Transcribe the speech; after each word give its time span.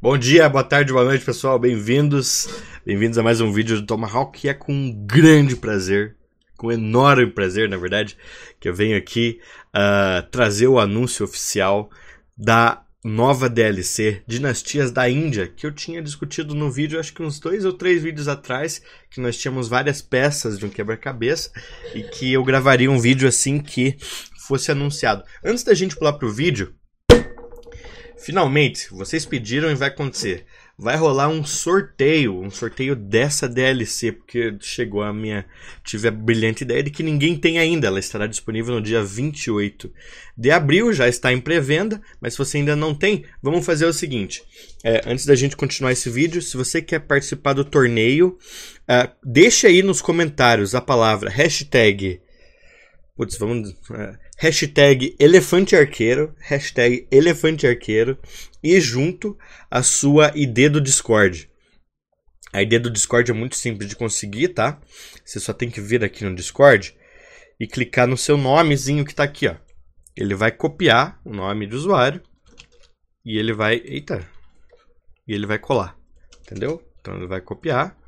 Bom 0.00 0.16
dia, 0.16 0.48
boa 0.48 0.62
tarde, 0.62 0.92
boa 0.92 1.04
noite, 1.04 1.24
pessoal. 1.24 1.58
Bem-vindos. 1.58 2.48
Bem-vindos 2.86 3.18
a 3.18 3.22
mais 3.22 3.40
um 3.40 3.52
vídeo 3.52 3.80
do 3.80 3.84
Tomahawk, 3.84 4.38
que 4.38 4.48
é 4.48 4.54
com 4.54 4.72
um 4.72 4.92
grande 4.92 5.56
prazer, 5.56 6.14
com 6.56 6.68
um 6.68 6.70
enorme 6.70 7.26
prazer, 7.26 7.68
na 7.68 7.76
verdade, 7.76 8.16
que 8.60 8.68
eu 8.68 8.74
venho 8.74 8.96
aqui 8.96 9.40
uh, 9.74 10.24
trazer 10.30 10.68
o 10.68 10.78
anúncio 10.78 11.24
oficial 11.24 11.90
da 12.36 12.84
nova 13.02 13.48
DLC 13.48 14.22
Dinastias 14.24 14.92
da 14.92 15.10
Índia, 15.10 15.48
que 15.48 15.66
eu 15.66 15.72
tinha 15.72 16.00
discutido 16.00 16.54
no 16.54 16.70
vídeo, 16.70 17.00
acho 17.00 17.12
que 17.12 17.22
uns 17.24 17.40
dois 17.40 17.64
ou 17.64 17.72
três 17.72 18.00
vídeos 18.00 18.28
atrás, 18.28 18.80
que 19.10 19.20
nós 19.20 19.36
tínhamos 19.36 19.66
várias 19.66 20.00
peças 20.00 20.60
de 20.60 20.64
um 20.64 20.70
quebra-cabeça 20.70 21.50
e 21.92 22.04
que 22.04 22.32
eu 22.32 22.44
gravaria 22.44 22.88
um 22.88 23.00
vídeo 23.00 23.26
assim 23.26 23.58
que 23.58 23.96
fosse 24.46 24.70
anunciado. 24.70 25.24
Antes 25.44 25.64
da 25.64 25.74
gente 25.74 25.96
pular 25.96 26.12
pro 26.12 26.32
vídeo, 26.32 26.72
Finalmente, 28.18 28.88
vocês 28.90 29.24
pediram 29.24 29.70
e 29.70 29.74
vai 29.74 29.88
acontecer. 29.88 30.44
Vai 30.80 30.96
rolar 30.96 31.28
um 31.28 31.44
sorteio, 31.44 32.40
um 32.40 32.50
sorteio 32.50 32.94
dessa 32.94 33.48
DLC, 33.48 34.12
porque 34.12 34.56
chegou 34.60 35.02
a 35.02 35.12
minha. 35.12 35.44
Tive 35.82 36.06
a 36.06 36.10
brilhante 36.10 36.62
ideia 36.62 36.84
de 36.84 36.90
que 36.90 37.02
ninguém 37.02 37.36
tem 37.36 37.58
ainda. 37.58 37.88
Ela 37.88 37.98
estará 37.98 38.28
disponível 38.28 38.76
no 38.76 38.80
dia 38.80 39.02
28 39.02 39.92
de 40.36 40.50
abril, 40.52 40.92
já 40.92 41.08
está 41.08 41.32
em 41.32 41.40
pré-venda, 41.40 42.00
mas 42.20 42.34
se 42.34 42.38
você 42.38 42.58
ainda 42.58 42.76
não 42.76 42.94
tem, 42.94 43.24
vamos 43.42 43.66
fazer 43.66 43.86
o 43.86 43.92
seguinte: 43.92 44.42
é, 44.84 45.02
antes 45.04 45.26
da 45.26 45.34
gente 45.34 45.56
continuar 45.56 45.90
esse 45.90 46.08
vídeo, 46.08 46.40
se 46.40 46.56
você 46.56 46.80
quer 46.80 47.00
participar 47.00 47.54
do 47.54 47.64
torneio, 47.64 48.38
uh, 48.82 49.10
deixe 49.24 49.66
aí 49.66 49.82
nos 49.82 50.00
comentários 50.00 50.76
a 50.76 50.80
palavra 50.80 51.28
hashtag. 51.28 52.20
Putz, 53.16 53.36
vamos. 53.36 53.70
Uh, 53.70 54.27
hashtag 54.40 55.16
elefante 55.18 55.74
arqueiro, 55.74 56.32
hashtag 56.38 57.08
elefante 57.10 57.66
arqueiro 57.66 58.16
e 58.62 58.80
junto 58.80 59.36
a 59.68 59.82
sua 59.82 60.30
ID 60.32 60.70
do 60.70 60.80
Discord. 60.80 61.50
A 62.52 62.62
ID 62.62 62.80
do 62.80 62.88
Discord 62.88 63.28
é 63.30 63.34
muito 63.34 63.56
simples 63.56 63.88
de 63.88 63.96
conseguir, 63.96 64.50
tá? 64.50 64.80
Você 65.24 65.40
só 65.40 65.52
tem 65.52 65.68
que 65.68 65.80
vir 65.80 66.04
aqui 66.04 66.24
no 66.24 66.34
Discord 66.36 66.96
e 67.58 67.66
clicar 67.66 68.06
no 68.06 68.16
seu 68.16 68.36
nomezinho 68.36 69.04
que 69.04 69.10
está 69.10 69.24
aqui, 69.24 69.48
ó. 69.48 69.56
Ele 70.16 70.36
vai 70.36 70.52
copiar 70.52 71.20
o 71.24 71.34
nome 71.34 71.66
de 71.66 71.74
usuário 71.74 72.22
e 73.24 73.36
ele 73.36 73.52
vai, 73.52 73.82
eita, 73.84 74.24
e 75.26 75.34
ele 75.34 75.46
vai 75.46 75.58
colar, 75.58 75.98
entendeu? 76.42 76.80
Então 77.00 77.16
ele 77.16 77.26
vai 77.26 77.40
copiar 77.40 77.98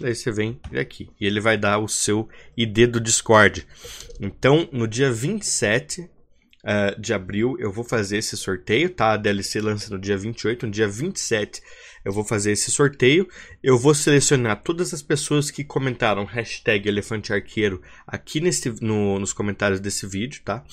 Daí 0.00 0.14
você 0.14 0.30
vem 0.30 0.60
aqui 0.78 1.10
e 1.20 1.26
ele 1.26 1.40
vai 1.40 1.56
dar 1.56 1.78
o 1.78 1.88
seu 1.88 2.28
ID 2.56 2.86
do 2.86 3.00
Discord. 3.00 3.66
Então, 4.20 4.68
no 4.72 4.86
dia 4.86 5.10
27 5.10 6.02
uh, 6.02 6.08
eh, 6.64 6.94
de 6.98 7.12
abril, 7.12 7.56
eu 7.58 7.72
vou 7.72 7.84
fazer 7.84 8.18
esse 8.18 8.36
sorteio, 8.36 8.90
tá? 8.90 9.12
A 9.12 9.16
DLC 9.16 9.60
lança 9.60 9.90
no 9.90 9.98
dia 9.98 10.16
28, 10.16 10.66
no 10.66 10.72
dia 10.72 10.86
27 10.86 11.60
eu 12.04 12.12
vou 12.12 12.24
fazer 12.24 12.52
esse 12.52 12.70
sorteio. 12.70 13.28
Eu 13.62 13.76
vou 13.78 13.94
selecionar 13.94 14.62
todas 14.62 14.94
as 14.94 15.02
pessoas 15.02 15.50
que 15.50 15.64
comentaram 15.64 16.24
hashtag 16.24 16.88
Elefante 16.88 17.32
Arqueiro 17.32 17.82
aqui 18.06 18.40
nesse, 18.40 18.70
no, 18.82 19.18
nos 19.18 19.32
comentários 19.32 19.80
desse 19.80 20.06
vídeo, 20.06 20.40
tá? 20.44 20.64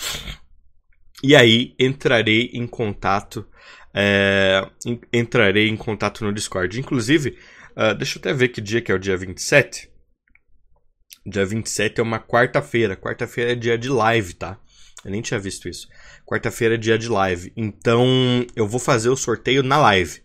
E 1.23 1.35
aí 1.35 1.73
entrarei 1.79 2.52
em 2.53 2.67
contato, 2.67 3.45
é, 3.94 4.66
entrarei 5.11 5.67
em 5.67 5.75
contato 5.75 6.23
no 6.23 6.33
Discord. 6.33 6.79
Inclusive, 6.79 7.38
Uh, 7.76 7.94
deixa 7.94 8.18
eu 8.18 8.22
até 8.22 8.34
ver 8.34 8.50
que 8.50 8.62
dia 8.62 8.81
que 8.81 8.92
é 8.92 8.95
o 8.95 9.00
dia 9.00 9.18
27. 9.18 9.90
Dia 11.26 11.45
27 11.45 12.00
é 12.00 12.04
uma 12.04 12.20
quarta-feira. 12.20 12.95
Quarta-feira 12.95 13.52
é 13.52 13.56
dia 13.56 13.78
de 13.78 13.90
live, 13.90 14.34
tá? 14.34 14.59
Eu 15.04 15.12
nem 15.12 15.22
tinha 15.22 15.40
visto 15.40 15.68
isso. 15.68 15.88
Quarta-feira 16.26 16.76
é 16.76 16.78
dia 16.78 16.98
de 16.98 17.09
live. 17.09 17.52
Então 17.56 18.06
eu 18.56 18.68
vou 18.68 18.80
fazer 18.80 19.09
o 19.09 19.18
sorteio 19.18 19.62
na 19.62 19.78
live. 19.78 20.23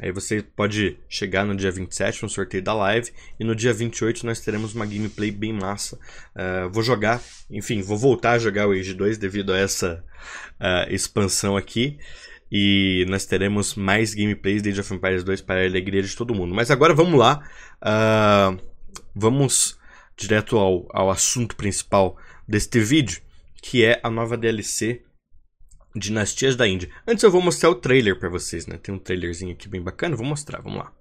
Aí 0.00 0.10
você 0.10 0.42
pode 0.42 0.96
chegar 1.08 1.44
no 1.44 1.54
dia 1.54 1.70
27 1.70 2.22
no 2.22 2.28
sorteio 2.28 2.62
da 2.62 2.72
live. 2.72 3.12
E 3.38 3.44
no 3.44 3.54
dia 3.54 3.72
28 3.72 4.24
nós 4.24 4.40
teremos 4.40 4.74
uma 4.74 4.86
gameplay 4.86 5.30
bem 5.30 5.52
massa. 5.52 5.96
Uh, 6.34 6.70
vou 6.70 6.82
jogar, 6.82 7.22
enfim, 7.50 7.82
vou 7.82 7.98
voltar 7.98 8.32
a 8.32 8.38
jogar 8.38 8.66
o 8.66 8.72
Age 8.72 8.94
2 8.94 9.18
devido 9.18 9.52
a 9.52 9.58
essa 9.58 10.02
uh, 10.58 10.92
expansão 10.92 11.56
aqui. 11.56 11.98
E 12.50 13.04
nós 13.08 13.24
teremos 13.26 13.74
mais 13.74 14.12
gameplays 14.12 14.62
de 14.62 14.70
Age 14.70 14.80
of 14.80 14.94
Empires 14.94 15.22
2 15.22 15.40
para 15.42 15.60
a 15.60 15.64
alegria 15.64 16.02
de 16.02 16.16
todo 16.16 16.34
mundo. 16.34 16.54
Mas 16.54 16.70
agora 16.70 16.92
vamos 16.92 17.18
lá. 17.18 17.48
Uh, 17.80 18.60
vamos 19.14 19.78
direto 20.16 20.58
ao, 20.58 20.86
ao 20.90 21.10
assunto 21.10 21.56
principal 21.56 22.18
deste 22.46 22.80
vídeo, 22.80 23.22
que 23.62 23.84
é 23.84 24.00
a 24.02 24.10
nova 24.10 24.36
DLC 24.36 25.04
Dinastias 25.94 26.56
da 26.56 26.68
Índia. 26.68 26.90
Antes 27.06 27.22
eu 27.24 27.30
vou 27.30 27.40
mostrar 27.40 27.70
o 27.70 27.74
trailer 27.74 28.18
para 28.18 28.28
vocês, 28.28 28.66
né? 28.66 28.76
Tem 28.78 28.94
um 28.94 28.98
trailerzinho 28.98 29.52
aqui 29.52 29.68
bem 29.68 29.82
bacana, 29.82 30.16
vou 30.16 30.26
mostrar, 30.26 30.60
vamos 30.60 30.78
lá. 30.78 30.92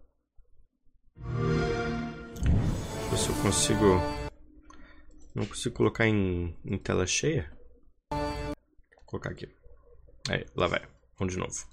Deixa 2.39 3.05
eu 3.05 3.09
ver 3.09 3.17
se 3.17 3.29
eu 3.29 3.35
consigo... 3.35 4.01
Não 5.35 5.45
consigo 5.45 5.75
colocar 5.75 6.07
em, 6.07 6.55
em 6.65 6.77
tela 6.77 7.05
cheia. 7.05 7.51
Vou 8.11 9.05
colocar 9.05 9.29
aqui. 9.29 9.47
Aí, 10.27 10.45
lá 10.55 10.67
vai. 10.67 10.98
De 11.19 11.37
novo. 11.37 11.65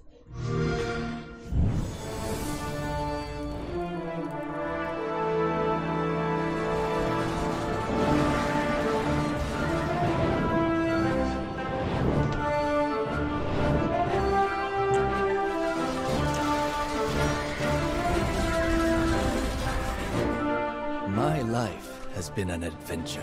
My 21.08 21.40
life 21.42 22.08
has 22.14 22.30
been 22.30 22.50
an 22.50 22.64
adventure. 22.64 23.20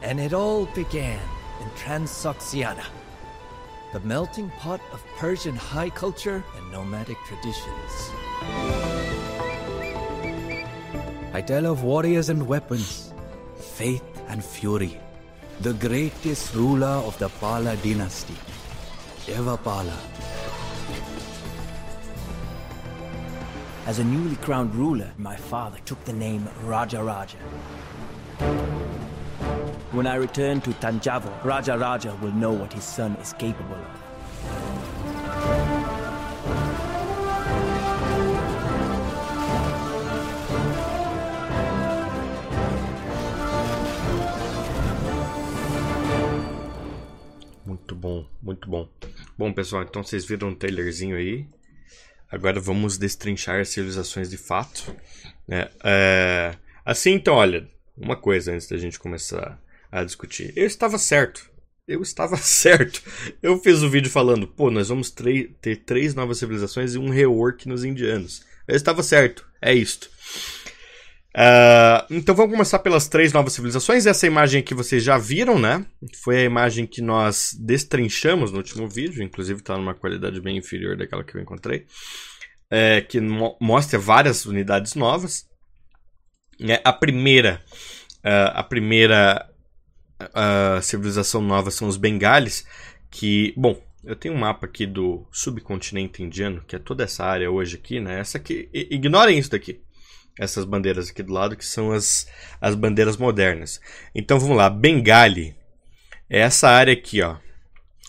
And 0.00 0.18
it 0.18 0.32
all 0.32 0.64
began 0.74 1.20
in 1.60 1.68
Transoxiana 1.76 2.84
the 3.94 4.00
melting 4.00 4.50
pot 4.58 4.80
of 4.92 5.00
Persian 5.16 5.54
high 5.54 5.88
culture 5.88 6.42
and 6.56 6.72
nomadic 6.72 7.16
traditions. 7.28 8.10
I 11.32 11.40
tell 11.46 11.66
of 11.66 11.84
warriors 11.84 12.28
and 12.28 12.44
weapons, 12.48 13.14
faith 13.56 14.02
and 14.26 14.44
fury, 14.44 14.98
the 15.60 15.74
greatest 15.74 16.56
ruler 16.56 16.98
of 17.06 17.16
the 17.20 17.28
Pala 17.38 17.76
dynasty, 17.76 18.34
Devapala. 19.26 19.96
As 23.86 24.00
a 24.00 24.04
newly 24.04 24.34
crowned 24.36 24.74
ruler, 24.74 25.12
my 25.18 25.36
father 25.36 25.78
took 25.84 26.04
the 26.04 26.12
name 26.12 26.48
Raja 26.64 27.00
Raja. 27.00 27.38
When 29.94 30.08
I 30.08 30.16
return 30.16 30.60
to 30.62 30.72
Tanjavur, 30.72 31.30
Raja 31.44 31.78
Raja 31.78 32.12
will 32.20 32.32
know 32.32 32.52
what 32.52 32.72
his 32.72 32.82
son 32.82 33.16
is 33.22 33.32
capable 33.32 33.76
of. 33.76 34.04
Muito 47.64 47.94
bom, 47.94 48.26
muito 48.42 48.68
bom. 48.68 48.88
Bom, 49.38 49.52
pessoal, 49.52 49.84
então 49.84 50.02
vocês 50.02 50.24
viram 50.24 50.48
um 50.48 50.54
trailerzinho 50.56 51.16
aí. 51.16 51.46
Agora 52.28 52.58
vamos 52.58 52.98
destrinchar 52.98 53.60
as 53.60 53.68
civilizações 53.68 54.28
de 54.28 54.36
fato. 54.36 54.92
É, 55.48 55.70
é, 55.84 56.56
assim, 56.84 57.12
então, 57.12 57.36
olha, 57.36 57.68
uma 57.96 58.16
coisa 58.16 58.52
antes 58.52 58.66
da 58.66 58.76
gente 58.76 58.98
começar 58.98 59.62
a 59.94 60.02
discutir. 60.02 60.52
Eu 60.56 60.66
estava 60.66 60.98
certo. 60.98 61.48
Eu 61.86 62.02
estava 62.02 62.36
certo. 62.42 63.00
Eu 63.40 63.58
fiz 63.58 63.80
o 63.80 63.86
um 63.86 63.90
vídeo 63.90 64.10
falando, 64.10 64.46
pô, 64.46 64.70
nós 64.70 64.88
vamos 64.88 65.10
ter 65.10 65.84
três 65.86 66.14
novas 66.14 66.38
civilizações 66.38 66.94
e 66.94 66.98
um 66.98 67.10
rework 67.10 67.68
nos 67.68 67.84
indianos. 67.84 68.42
Eu 68.66 68.74
estava 68.74 69.02
certo. 69.04 69.46
É 69.62 69.72
isto. 69.72 70.10
Uh, 71.36 72.06
então 72.10 72.34
vamos 72.34 72.52
começar 72.52 72.78
pelas 72.80 73.06
três 73.06 73.32
novas 73.32 73.52
civilizações. 73.52 74.04
Essa 74.04 74.26
imagem 74.26 74.60
aqui 74.60 74.74
vocês 74.74 75.02
já 75.02 75.16
viram, 75.16 75.58
né? 75.58 75.86
Foi 76.22 76.38
a 76.38 76.44
imagem 76.44 76.86
que 76.86 77.00
nós 77.00 77.56
destrinchamos 77.60 78.50
no 78.50 78.58
último 78.58 78.88
vídeo, 78.88 79.22
inclusive 79.22 79.60
está 79.60 79.76
numa 79.76 79.94
qualidade 79.94 80.40
bem 80.40 80.56
inferior 80.56 80.96
daquela 80.96 81.22
que 81.22 81.36
eu 81.36 81.40
encontrei. 81.40 81.86
É, 82.70 83.00
que 83.00 83.20
mo 83.20 83.56
mostra 83.60 83.98
várias 83.98 84.44
unidades 84.44 84.94
novas. 84.94 85.44
É, 86.60 86.80
a 86.84 86.92
primeira, 86.92 87.62
uh, 88.24 88.50
a 88.54 88.62
primeira 88.62 89.53
a 90.32 90.80
civilização 90.80 91.40
nova 91.40 91.70
são 91.70 91.88
os 91.88 91.96
Bengales, 91.96 92.66
que, 93.10 93.52
bom, 93.56 93.80
eu 94.04 94.14
tenho 94.14 94.34
um 94.34 94.38
mapa 94.38 94.66
aqui 94.66 94.86
do 94.86 95.26
subcontinente 95.32 96.22
indiano, 96.22 96.62
que 96.66 96.76
é 96.76 96.78
toda 96.78 97.04
essa 97.04 97.24
área 97.24 97.50
hoje 97.50 97.76
aqui, 97.76 98.00
né? 98.00 98.20
Essa 98.20 98.38
aqui, 98.38 98.68
ignorem 98.72 99.38
isso 99.38 99.50
daqui. 99.50 99.80
Essas 100.38 100.64
bandeiras 100.64 101.08
aqui 101.08 101.22
do 101.22 101.32
lado, 101.32 101.56
que 101.56 101.64
são 101.64 101.92
as, 101.92 102.26
as 102.60 102.74
bandeiras 102.74 103.16
modernas. 103.16 103.80
Então 104.14 104.38
vamos 104.38 104.56
lá, 104.56 104.68
Bengali. 104.68 105.56
É 106.28 106.40
essa 106.40 106.68
área 106.68 106.92
aqui, 106.92 107.22
ó. 107.22 107.36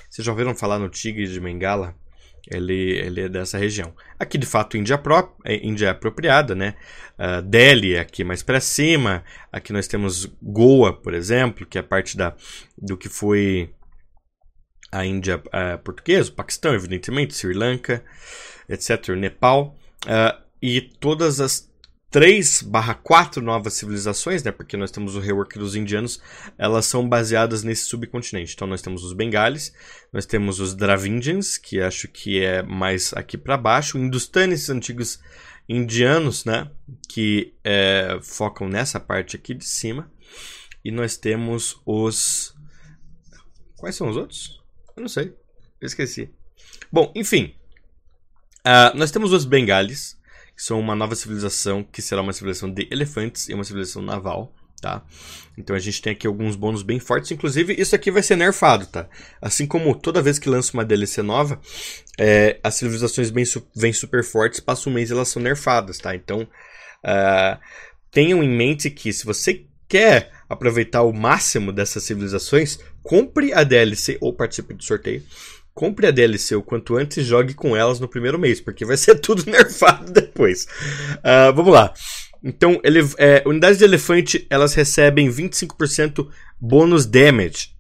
Vocês 0.10 0.26
já 0.26 0.32
ouviram 0.32 0.56
falar 0.56 0.80
no 0.80 0.90
tigre 0.90 1.28
de 1.28 1.40
Bengala? 1.40 1.96
Ele, 2.52 2.98
ele 2.98 3.22
é 3.22 3.30
dessa 3.30 3.58
região. 3.58 3.94
Aqui, 4.20 4.38
de 4.38 4.46
fato, 4.46 4.78
Índia, 4.78 4.98
pró 4.98 5.36
é, 5.44 5.56
Índia 5.66 5.88
é 5.88 5.90
apropriada, 5.90 6.54
né? 6.54 6.76
Uh, 7.18 7.42
Delhi 7.42 7.96
é 7.96 8.00
aqui 8.00 8.24
mais 8.24 8.44
para 8.44 8.60
cima. 8.60 9.24
Aqui 9.52 9.74
nós 9.74 9.88
temos 9.88 10.26
Goa, 10.42 10.94
por 10.94 11.14
exemplo, 11.14 11.66
que 11.66 11.78
é 11.78 11.82
parte 11.82 12.16
da, 12.16 12.36
do 12.78 12.96
que 12.96 13.10
foi 13.10 13.74
a 14.92 15.06
Índia 15.06 15.38
uh, 15.38 15.78
portuguesa, 15.84 16.32
Paquistão, 16.32 16.74
evidentemente, 16.74 17.34
Sri 17.34 17.54
Lanka, 17.54 18.04
etc., 18.70 19.10
Nepal. 19.10 19.76
Uh, 20.06 20.40
e 20.62 20.82
todas 20.82 21.40
as 21.40 21.70
3 22.16 22.62
barra 22.62 22.94
4 22.94 23.42
novas 23.42 23.74
civilizações, 23.74 24.42
né, 24.42 24.50
porque 24.50 24.78
nós 24.78 24.90
temos 24.90 25.18
o 25.18 25.20
rework 25.20 25.60
dos 25.60 25.76
indianos, 25.76 26.22
elas 26.58 26.86
são 26.86 27.10
baseadas 27.10 27.62
nesse 27.62 27.84
subcontinente. 27.90 28.54
Então 28.56 28.66
nós 28.66 28.82
temos 28.82 29.04
os 29.04 29.12
Bengales, 29.12 29.76
nós 30.14 30.26
temos 30.26 30.62
os 30.62 30.74
Dravindians, 30.74 31.58
que 31.58 31.82
acho 31.82 32.08
que 32.08 32.42
é 32.42 32.64
mais 32.64 33.12
aqui 33.12 33.38
para 33.38 33.58
baixo, 33.58 33.98
Hindustanis, 33.98 34.70
antigos 34.70 35.20
indianos, 35.68 36.46
né, 36.46 36.72
que 37.10 37.54
é, 37.66 38.18
focam 38.22 38.70
nessa 38.70 38.98
parte 38.98 39.36
aqui 39.36 39.54
de 39.54 39.66
cima. 39.66 40.10
E 40.86 40.92
nós 40.92 41.18
temos 41.18 41.82
os... 41.86 42.56
Quais 43.76 43.98
são 43.98 44.08
os 44.08 44.16
outros? 44.16 44.64
Eu 44.96 45.02
não 45.02 45.10
sei, 45.10 45.34
esqueci. 45.82 46.30
Bom, 46.90 47.12
enfim, 47.14 47.54
uh, 48.66 48.98
nós 48.98 49.12
temos 49.12 49.34
os 49.34 49.44
Bengales, 49.44 50.15
são 50.56 50.80
uma 50.80 50.96
nova 50.96 51.16
civilização, 51.16 51.84
que 51.84 52.02
será 52.02 52.22
uma 52.22 52.34
civilização 52.34 52.72
de 52.72 52.88
elefantes 52.92 53.50
e 53.50 53.54
uma 53.54 53.64
civilização 53.64 54.02
naval, 54.02 54.54
tá? 54.82 55.04
Então 55.58 55.76
a 55.76 55.80
gente 55.80 56.02
tem 56.02 56.14
aqui 56.14 56.28
alguns 56.28 56.56
bônus 56.56 56.84
bem 56.84 57.00
fortes, 57.00 57.32
inclusive 57.32 57.74
isso 57.80 57.96
aqui 57.96 58.12
vai 58.12 58.24
ser 58.24 58.36
nerfado, 58.36 58.86
tá? 58.86 59.08
Assim 59.42 59.66
como 59.66 59.96
toda 59.96 60.22
vez 60.22 60.40
que 60.40 60.50
lança 60.50 60.74
uma 60.74 60.86
DLC 60.86 61.22
nova, 61.22 61.60
é, 62.18 62.60
as 62.64 62.76
civilizações 62.76 63.30
bem, 63.30 63.44
vêm 63.76 63.94
super 63.94 64.24
fortes, 64.24 64.60
passa 64.60 64.90
um 64.90 64.94
mês 64.94 65.12
elas 65.12 65.30
são 65.30 65.42
nerfadas, 65.42 65.98
tá? 65.98 66.16
Então 66.16 66.42
uh, 66.42 67.60
tenham 68.12 68.44
em 68.44 68.50
mente 68.50 68.90
que 68.90 69.12
se 69.12 69.26
você 69.26 69.66
quer 69.88 70.32
aproveitar 70.50 71.04
o 71.04 71.14
máximo 71.14 71.72
dessas 71.72 72.04
civilizações, 72.04 72.80
compre 73.04 73.54
a 73.54 73.64
DLC 73.64 74.18
ou 74.22 74.34
participe 74.34 74.74
do 74.74 74.84
sorteio 74.84 75.24
compre 75.76 76.08
a 76.08 76.12
DLC 76.12 76.56
o 76.56 76.64
quanto 76.64 76.96
antes 76.96 77.18
e 77.18 77.24
jogue 77.24 77.54
com 77.54 77.76
elas 77.76 78.00
no 78.00 78.08
primeiro 78.08 78.40
mês, 78.40 78.62
porque 78.62 78.86
vai 78.86 78.96
ser 78.96 79.20
tudo 79.20 79.46
nerfado 79.46 80.12
depois. 80.12 80.66
Uh, 81.18 81.54
vamos 81.54 81.74
lá. 81.74 81.94
Então, 82.42 82.80
ele, 82.84 83.00
é, 83.18 83.44
unidades 83.46 83.78
de 83.78 83.84
elefante 83.84 84.48
elas 84.50 84.74
recebem 84.74 85.30
25% 85.30 86.28
bônus 86.60 87.06
damage 87.06 87.76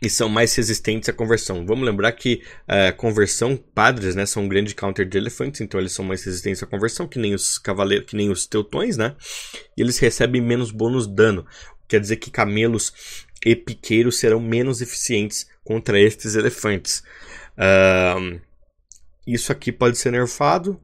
e 0.00 0.08
são 0.08 0.28
mais 0.28 0.54
resistentes 0.54 1.08
à 1.08 1.12
conversão. 1.12 1.66
Vamos 1.66 1.84
lembrar 1.84 2.12
que 2.12 2.42
uh, 2.62 2.96
conversão, 2.96 3.56
padres, 3.56 4.14
né, 4.14 4.24
são 4.24 4.44
um 4.44 4.48
grande 4.48 4.74
counter 4.74 5.06
de 5.06 5.18
elefantes, 5.18 5.60
então 5.60 5.78
eles 5.78 5.92
são 5.92 6.04
mais 6.04 6.24
resistentes 6.24 6.62
à 6.62 6.66
conversão, 6.66 7.06
que 7.06 7.18
nem 7.18 7.34
os 7.34 7.58
cavaleiros, 7.58 8.08
que 8.08 8.16
nem 8.16 8.30
os 8.30 8.46
teutões, 8.46 8.96
né? 8.96 9.14
E 9.76 9.82
eles 9.82 9.98
recebem 9.98 10.40
menos 10.40 10.70
bônus 10.70 11.06
dano. 11.06 11.46
Quer 11.86 12.00
dizer 12.00 12.16
que 12.16 12.30
camelos 12.30 12.92
e 13.44 13.54
piqueiros 13.54 14.18
serão 14.18 14.40
menos 14.40 14.80
eficientes 14.80 15.46
contra 15.64 15.98
estes 16.00 16.34
elefantes. 16.34 17.02
Uh, 17.56 18.40
isso 19.26 19.52
aqui 19.52 19.70
pode 19.70 19.98
ser 19.98 20.12
nerfado. 20.12 20.80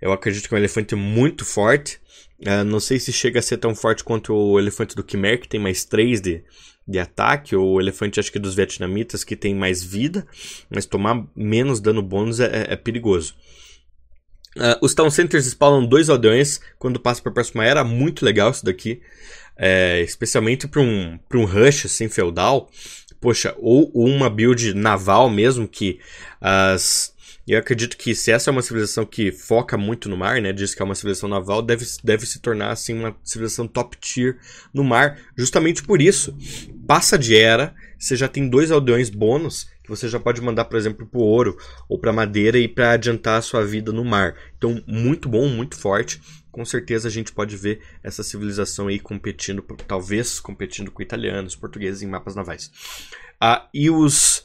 Eu 0.00 0.12
acredito 0.12 0.48
que 0.48 0.54
é 0.54 0.56
um 0.56 0.60
elefante 0.60 0.94
muito 0.94 1.44
forte. 1.44 2.00
Uh, 2.40 2.64
não 2.64 2.78
sei 2.78 3.00
se 3.00 3.12
chega 3.12 3.40
a 3.40 3.42
ser 3.42 3.58
tão 3.58 3.74
forte 3.74 4.04
quanto 4.04 4.32
o 4.32 4.58
elefante 4.58 4.94
do 4.94 5.02
Khmer, 5.02 5.40
que 5.40 5.48
tem 5.48 5.58
mais 5.58 5.84
3 5.84 6.20
de, 6.20 6.44
de 6.86 6.98
ataque, 6.98 7.56
ou 7.56 7.74
o 7.74 7.80
elefante, 7.80 8.20
acho 8.20 8.30
que 8.30 8.38
dos 8.38 8.54
vietnamitas, 8.54 9.24
que 9.24 9.34
tem 9.34 9.54
mais 9.54 9.82
vida, 9.82 10.26
mas 10.70 10.86
tomar 10.86 11.26
menos 11.34 11.80
dano 11.80 12.02
bônus 12.02 12.38
é, 12.38 12.46
é, 12.46 12.72
é 12.74 12.76
perigoso. 12.76 13.34
Uh, 14.56 14.78
os 14.80 14.94
Town 14.94 15.10
Centers 15.10 15.46
spawnam 15.46 15.86
dois 15.86 16.08
aldeões 16.08 16.60
quando 16.78 16.98
passa 16.98 17.20
para 17.20 17.30
a 17.30 17.34
próxima 17.34 17.64
era, 17.64 17.84
muito 17.84 18.24
legal 18.24 18.50
isso 18.50 18.64
daqui, 18.64 19.00
é, 19.56 20.00
especialmente 20.02 20.66
para 20.68 20.80
um, 20.80 21.18
um 21.34 21.44
rush 21.44 21.86
assim, 21.86 22.08
feudal 22.08 22.70
poxa, 23.20 23.54
ou, 23.58 23.90
uma 23.94 24.30
build 24.30 24.74
naval 24.74 25.28
mesmo, 25.30 25.66
que 25.66 25.98
as. 26.40 27.16
Eu 27.46 27.58
acredito 27.58 27.96
que 27.96 28.14
se 28.14 28.30
essa 28.30 28.50
é 28.50 28.52
uma 28.52 28.60
civilização 28.60 29.06
que 29.06 29.32
foca 29.32 29.78
muito 29.78 30.06
no 30.06 30.18
mar, 30.18 30.38
né, 30.42 30.52
diz 30.52 30.74
que 30.74 30.82
é 30.82 30.84
uma 30.84 30.94
civilização 30.94 31.30
naval, 31.30 31.62
deve, 31.62 31.86
deve 32.04 32.26
se 32.26 32.40
tornar 32.40 32.70
assim 32.72 32.92
uma 32.92 33.16
civilização 33.24 33.66
top 33.66 33.96
tier 33.96 34.36
no 34.72 34.84
mar, 34.84 35.18
justamente 35.34 35.82
por 35.82 36.02
isso. 36.02 36.36
Passa 36.86 37.18
de 37.18 37.34
era, 37.34 37.74
você 37.98 38.14
já 38.16 38.28
tem 38.28 38.46
dois 38.46 38.70
aldeões 38.70 39.08
bônus 39.08 39.66
que 39.82 39.88
você 39.88 40.06
já 40.06 40.20
pode 40.20 40.42
mandar, 40.42 40.66
por 40.66 40.76
exemplo, 40.76 41.06
para 41.06 41.18
o 41.18 41.22
ouro 41.22 41.56
ou 41.88 41.98
para 41.98 42.12
madeira 42.12 42.58
e 42.58 42.68
para 42.68 42.92
adiantar 42.92 43.38
a 43.38 43.42
sua 43.42 43.64
vida 43.64 43.90
no 43.90 44.04
mar. 44.04 44.34
Então, 44.58 44.82
muito 44.86 45.26
bom, 45.30 45.48
muito 45.48 45.74
forte 45.74 46.20
com 46.50 46.64
certeza 46.64 47.08
a 47.08 47.10
gente 47.10 47.32
pode 47.32 47.56
ver 47.56 47.80
essa 48.02 48.22
civilização 48.22 48.88
aí 48.88 48.98
competindo, 48.98 49.62
talvez 49.86 50.40
competindo 50.40 50.90
com 50.90 51.02
italianos, 51.02 51.56
portugueses 51.56 52.02
em 52.02 52.06
mapas 52.06 52.34
navais. 52.34 52.70
Ah, 53.40 53.68
e, 53.72 53.90
os, 53.90 54.44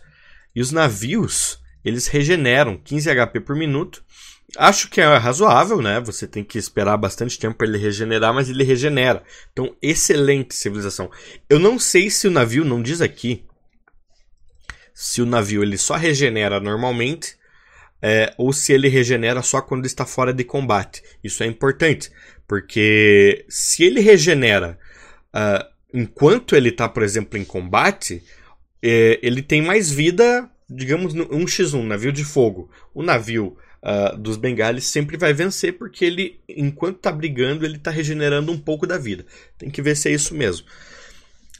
e 0.56 0.62
os 0.62 0.72
navios, 0.72 1.60
eles 1.84 2.08
regeneram 2.08 2.78
15 2.78 3.10
HP 3.10 3.40
por 3.40 3.56
minuto. 3.56 4.04
Acho 4.56 4.90
que 4.90 5.02
é 5.02 5.18
razoável, 5.18 5.82
né? 5.82 6.00
Você 6.02 6.28
tem 6.28 6.44
que 6.44 6.60
esperar 6.60 6.96
bastante 6.98 7.40
tempo 7.40 7.58
para 7.58 7.68
ele 7.68 7.78
regenerar, 7.78 8.34
mas 8.34 8.50
ele 8.50 8.64
regenera. 8.64 9.24
Então, 9.52 9.76
excelente 9.82 10.54
civilização. 10.54 11.10
Eu 11.50 11.58
não 11.58 11.80
sei 11.80 12.10
se 12.10 12.28
o 12.28 12.32
navio, 12.32 12.64
não 12.64 12.82
diz 12.82 13.02
aqui, 13.02 13.46
se 14.94 15.22
o 15.22 15.26
navio 15.26 15.64
ele 15.64 15.78
só 15.78 15.96
regenera 15.96 16.60
normalmente 16.60 17.36
é, 18.06 18.34
ou 18.38 18.52
se 18.52 18.74
ele 18.74 18.90
regenera 18.90 19.42
só 19.42 19.62
quando 19.62 19.86
está 19.86 20.06
fora 20.06 20.34
de 20.34 20.44
combate. 20.44 21.02
Isso 21.24 21.42
é 21.42 21.46
importante, 21.46 22.12
porque 22.46 23.46
se 23.48 23.82
ele 23.82 24.02
regenera 24.02 24.78
uh, 25.34 25.66
enquanto 25.94 26.54
ele 26.54 26.68
está, 26.68 26.90
por 26.90 27.02
exemplo, 27.02 27.40
em 27.40 27.46
combate, 27.46 28.22
é, 28.82 29.18
ele 29.24 29.42
tem 29.42 29.62
mais 29.62 29.90
vida, 29.90 30.50
digamos, 30.70 31.14
um 31.14 31.46
x1, 31.46 31.82
navio 31.82 32.12
de 32.12 32.26
fogo. 32.26 32.70
O 32.94 33.02
navio 33.02 33.56
uh, 33.82 34.18
dos 34.18 34.36
Bengales 34.36 34.86
sempre 34.88 35.16
vai 35.16 35.34
vencer, 35.34 35.78
porque 35.78 36.04
ele, 36.04 36.42
enquanto 36.50 36.98
está 36.98 37.12
brigando, 37.12 37.64
ele 37.64 37.78
está 37.78 37.90
regenerando 37.90 38.52
um 38.52 38.60
pouco 38.60 38.86
da 38.86 38.98
vida. 38.98 39.26
Tem 39.58 39.70
que 39.70 39.82
ver 39.82 39.96
se 39.96 40.10
é 40.10 40.12
isso 40.12 40.36
mesmo. 40.36 40.68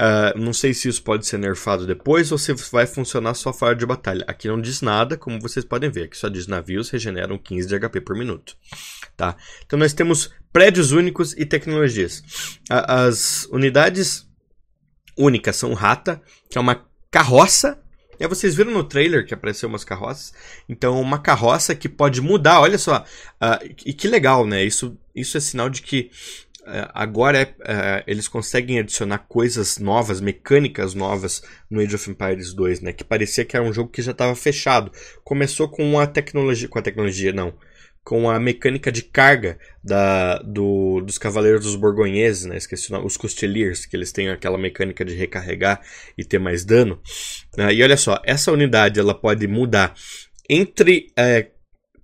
Uh, 0.02 0.38
não 0.40 0.54
sei 0.54 0.74
se 0.74 0.88
isso 0.88 1.04
pode 1.04 1.26
ser 1.26 1.38
nerfado 1.38 1.86
depois 1.86 2.32
ou 2.32 2.38
se 2.38 2.52
vai 2.72 2.88
funcionar 2.88 3.36
só 3.36 3.54
fora 3.54 3.76
de 3.76 3.86
batalha. 3.86 4.26
Aqui 4.28 4.48
não 4.48 4.60
diz 4.60 4.82
nada, 4.82 5.16
como 5.16 5.40
vocês 5.40 5.64
podem 5.64 5.90
ver. 5.90 6.06
Aqui 6.06 6.18
só 6.18 6.30
diz 6.30 6.48
navios 6.48 6.90
regeneram 6.90 7.38
15 7.38 7.68
de 7.68 7.80
HP 7.80 8.02
por 8.02 8.18
minuto. 8.18 8.58
Tá? 9.16 9.36
Então 9.66 9.78
nós 9.78 9.94
temos 9.94 10.32
prédios 10.52 10.92
únicos 10.92 11.34
e 11.34 11.46
tecnologias. 11.46 12.24
as 12.70 13.46
unidades 13.52 14.28
únicas 15.16 15.56
são 15.56 15.74
Rata, 15.74 16.22
que 16.50 16.58
é 16.58 16.62
uma 16.62 16.86
carroça. 17.12 17.80
E 18.20 18.28
vocês 18.28 18.56
viram 18.56 18.72
no 18.72 18.84
trailer 18.84 19.26
que 19.26 19.34
apareceu 19.34 19.68
umas 19.68 19.84
carroças. 19.84 20.34
Então, 20.70 21.02
uma 21.02 21.20
carroça 21.20 21.76
que 21.76 21.90
pode 21.90 22.22
mudar. 22.22 22.62
Olha 22.62 22.78
só. 22.78 23.04
Uh, 23.42 23.76
e 23.86 23.94
que 23.94 24.08
legal, 24.08 24.46
né? 24.46 24.64
Isso, 24.64 24.98
isso 25.16 25.36
é 25.36 25.40
sinal 25.40 25.70
de 25.70 25.82
que 25.82 26.10
é, 26.53 26.53
agora 26.94 27.42
é, 27.42 27.56
é, 27.66 28.04
eles 28.08 28.28
conseguem 28.28 28.80
adicionar 28.80 29.20
coisas 29.20 29.78
novas, 29.78 30.22
mecânicas 30.22 30.94
novas 30.94 31.44
no 31.70 31.80
Age 31.80 31.96
of 31.96 32.10
Empires 32.10 32.54
2, 32.54 32.82
né? 32.82 32.94
Que 32.94 33.04
parecia 33.04 33.46
que 33.46 33.56
era 33.56 33.66
um 33.66 33.74
jogo 33.74 33.90
que 33.90 34.02
já 34.02 34.12
estava 34.12 34.36
fechado. 34.36 34.92
Começou 35.24 35.68
com 35.68 36.00
a 36.00 36.08
tecnologia, 36.08 36.68
com 36.68 36.80
a 36.80 36.82
tecnologia 36.82 37.34
não, 37.34 37.54
com 38.04 38.30
a 38.30 38.40
mecânica 38.40 38.92
de 38.92 39.02
carga 39.02 39.58
da, 39.84 40.38
do, 40.40 41.02
dos 41.02 41.18
Cavaleiros 41.18 41.64
dos 41.64 41.76
Borgonheses, 41.76 42.46
né? 42.46 42.58
Esqueci 42.58 42.90
o 42.90 42.94
nome, 42.94 43.08
os 43.08 43.18
Costeliers, 43.18 43.86
que 43.86 43.96
eles 43.96 44.12
têm 44.12 44.30
aquela 44.30 44.58
mecânica 44.58 45.06
de 45.06 45.16
recarregar 45.16 45.82
e 46.18 46.24
ter 46.24 46.40
mais 46.40 46.66
dano. 46.66 47.02
Uh, 47.58 47.72
e 47.72 47.82
olha 47.82 47.98
só, 47.98 48.22
essa 48.26 48.52
unidade 48.52 49.00
ela 49.00 49.14
pode 49.14 49.48
mudar 49.48 49.94
entre 50.50 51.08
é, 51.18 51.48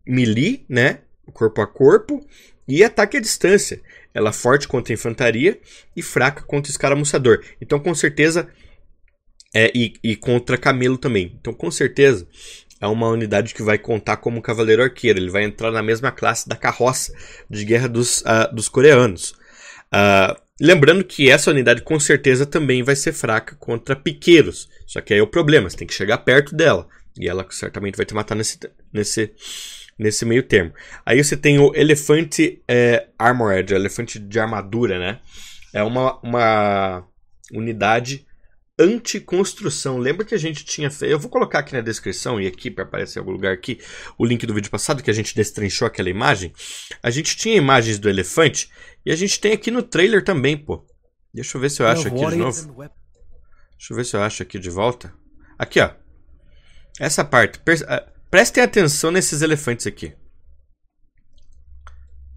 melee, 0.07 0.65
né? 0.69 0.99
Corpo 1.33 1.61
a 1.61 1.67
corpo 1.67 2.25
e 2.67 2.83
ataque 2.83 3.17
à 3.17 3.19
distância. 3.19 3.81
Ela 4.13 4.29
é 4.29 4.33
forte 4.33 4.67
contra 4.67 4.93
a 4.93 4.95
infantaria 4.95 5.59
e 5.95 6.01
fraca 6.01 6.43
contra 6.43 6.71
escaramuçador. 6.71 7.43
Então, 7.61 7.79
com 7.79 7.93
certeza. 7.93 8.47
É, 9.53 9.71
e, 9.73 9.93
e 10.03 10.15
contra 10.15 10.57
camelo 10.57 10.97
também. 10.97 11.35
Então, 11.39 11.51
com 11.51 11.71
certeza, 11.71 12.27
é 12.79 12.87
uma 12.87 13.07
unidade 13.09 13.53
que 13.53 13.63
vai 13.63 13.77
contar 13.77 14.17
como 14.17 14.41
cavaleiro 14.41 14.83
arqueiro. 14.83 15.19
Ele 15.19 15.29
vai 15.29 15.43
entrar 15.43 15.71
na 15.71 15.81
mesma 15.81 16.11
classe 16.11 16.47
da 16.47 16.55
carroça 16.55 17.13
de 17.49 17.65
guerra 17.65 17.89
dos, 17.89 18.21
uh, 18.21 18.53
dos 18.53 18.69
coreanos. 18.69 19.31
Uh, 19.91 20.39
lembrando 20.61 21.03
que 21.03 21.29
essa 21.29 21.51
unidade 21.51 21.81
com 21.81 21.99
certeza 21.99 22.45
também 22.45 22.83
vai 22.83 22.95
ser 22.95 23.11
fraca 23.11 23.55
contra 23.55 23.95
piqueiros. 23.95 24.69
Só 24.85 25.01
que 25.01 25.13
aí 25.13 25.19
é 25.19 25.23
o 25.23 25.27
problema, 25.27 25.69
você 25.69 25.77
tem 25.77 25.87
que 25.87 25.93
chegar 25.93 26.19
perto 26.19 26.55
dela. 26.55 26.87
E 27.19 27.27
ela 27.27 27.45
certamente 27.49 27.97
vai 27.97 28.05
te 28.05 28.13
matar 28.13 28.35
nesse, 28.35 28.57
nesse, 28.93 29.33
nesse 29.99 30.23
meio 30.23 30.41
termo. 30.41 30.73
Aí 31.05 31.21
você 31.21 31.35
tem 31.35 31.59
o 31.59 31.75
elefante 31.75 32.63
é, 32.67 33.09
armored, 33.19 33.73
elefante 33.73 34.17
de 34.17 34.39
armadura, 34.39 34.97
né? 34.97 35.19
É 35.73 35.83
uma, 35.83 36.17
uma 36.21 37.05
unidade 37.53 38.25
anticonstrução. 38.79 39.97
Lembra 39.97 40.25
que 40.25 40.33
a 40.33 40.37
gente 40.37 40.63
tinha 40.63 40.89
feito. 40.89 41.11
Eu 41.11 41.19
vou 41.19 41.29
colocar 41.29 41.59
aqui 41.59 41.73
na 41.73 41.81
descrição 41.81 42.39
e 42.39 42.47
aqui 42.47 42.71
para 42.71 42.85
aparecer 42.85 43.19
em 43.19 43.21
algum 43.21 43.33
lugar 43.33 43.53
aqui 43.53 43.79
o 44.17 44.25
link 44.25 44.45
do 44.47 44.53
vídeo 44.53 44.71
passado 44.71 45.03
que 45.03 45.11
a 45.11 45.13
gente 45.13 45.35
destrinchou 45.35 45.85
aquela 45.85 46.09
imagem. 46.09 46.53
A 47.03 47.09
gente 47.09 47.35
tinha 47.35 47.57
imagens 47.57 47.99
do 47.99 48.09
elefante 48.09 48.69
e 49.05 49.11
a 49.11 49.15
gente 49.17 49.39
tem 49.39 49.51
aqui 49.51 49.69
no 49.69 49.83
trailer 49.83 50.23
também, 50.23 50.55
pô. 50.57 50.87
Deixa 51.33 51.57
eu 51.57 51.61
ver 51.61 51.69
se 51.69 51.81
eu 51.81 51.87
acho 51.87 52.07
aqui 52.07 52.25
de 52.25 52.35
novo. 52.37 52.85
Deixa 53.77 53.93
eu 53.93 53.97
ver 53.97 54.05
se 54.05 54.15
eu 54.15 54.23
acho 54.23 54.41
aqui 54.41 54.57
de 54.57 54.69
volta. 54.69 55.13
Aqui, 55.57 55.81
ó. 55.81 55.91
Essa 56.99 57.23
parte. 57.23 57.59
Prestem 58.29 58.63
atenção 58.63 59.09
nesses 59.09 59.41
elefantes 59.41 59.87
aqui. 59.87 60.15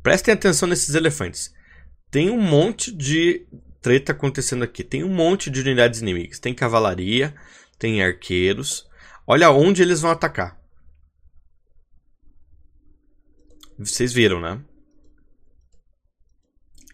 Prestem 0.02 0.32
atenção 0.32 0.66
nesses 0.66 0.94
elefantes. 0.94 1.54
Tem 2.10 2.30
um 2.30 2.40
monte 2.40 2.90
de 2.90 3.46
treta 3.80 4.12
acontecendo 4.12 4.64
aqui. 4.64 4.82
Tem 4.82 5.04
um 5.04 5.14
monte 5.14 5.50
de 5.50 5.60
unidades 5.60 6.00
inimigas. 6.00 6.38
Tem 6.38 6.54
cavalaria, 6.54 7.34
tem 7.78 8.02
arqueiros. 8.02 8.88
Olha 9.26 9.50
onde 9.50 9.82
eles 9.82 10.00
vão 10.00 10.10
atacar. 10.10 10.58
Vocês 13.78 14.12
viram, 14.12 14.40
né? 14.40 14.64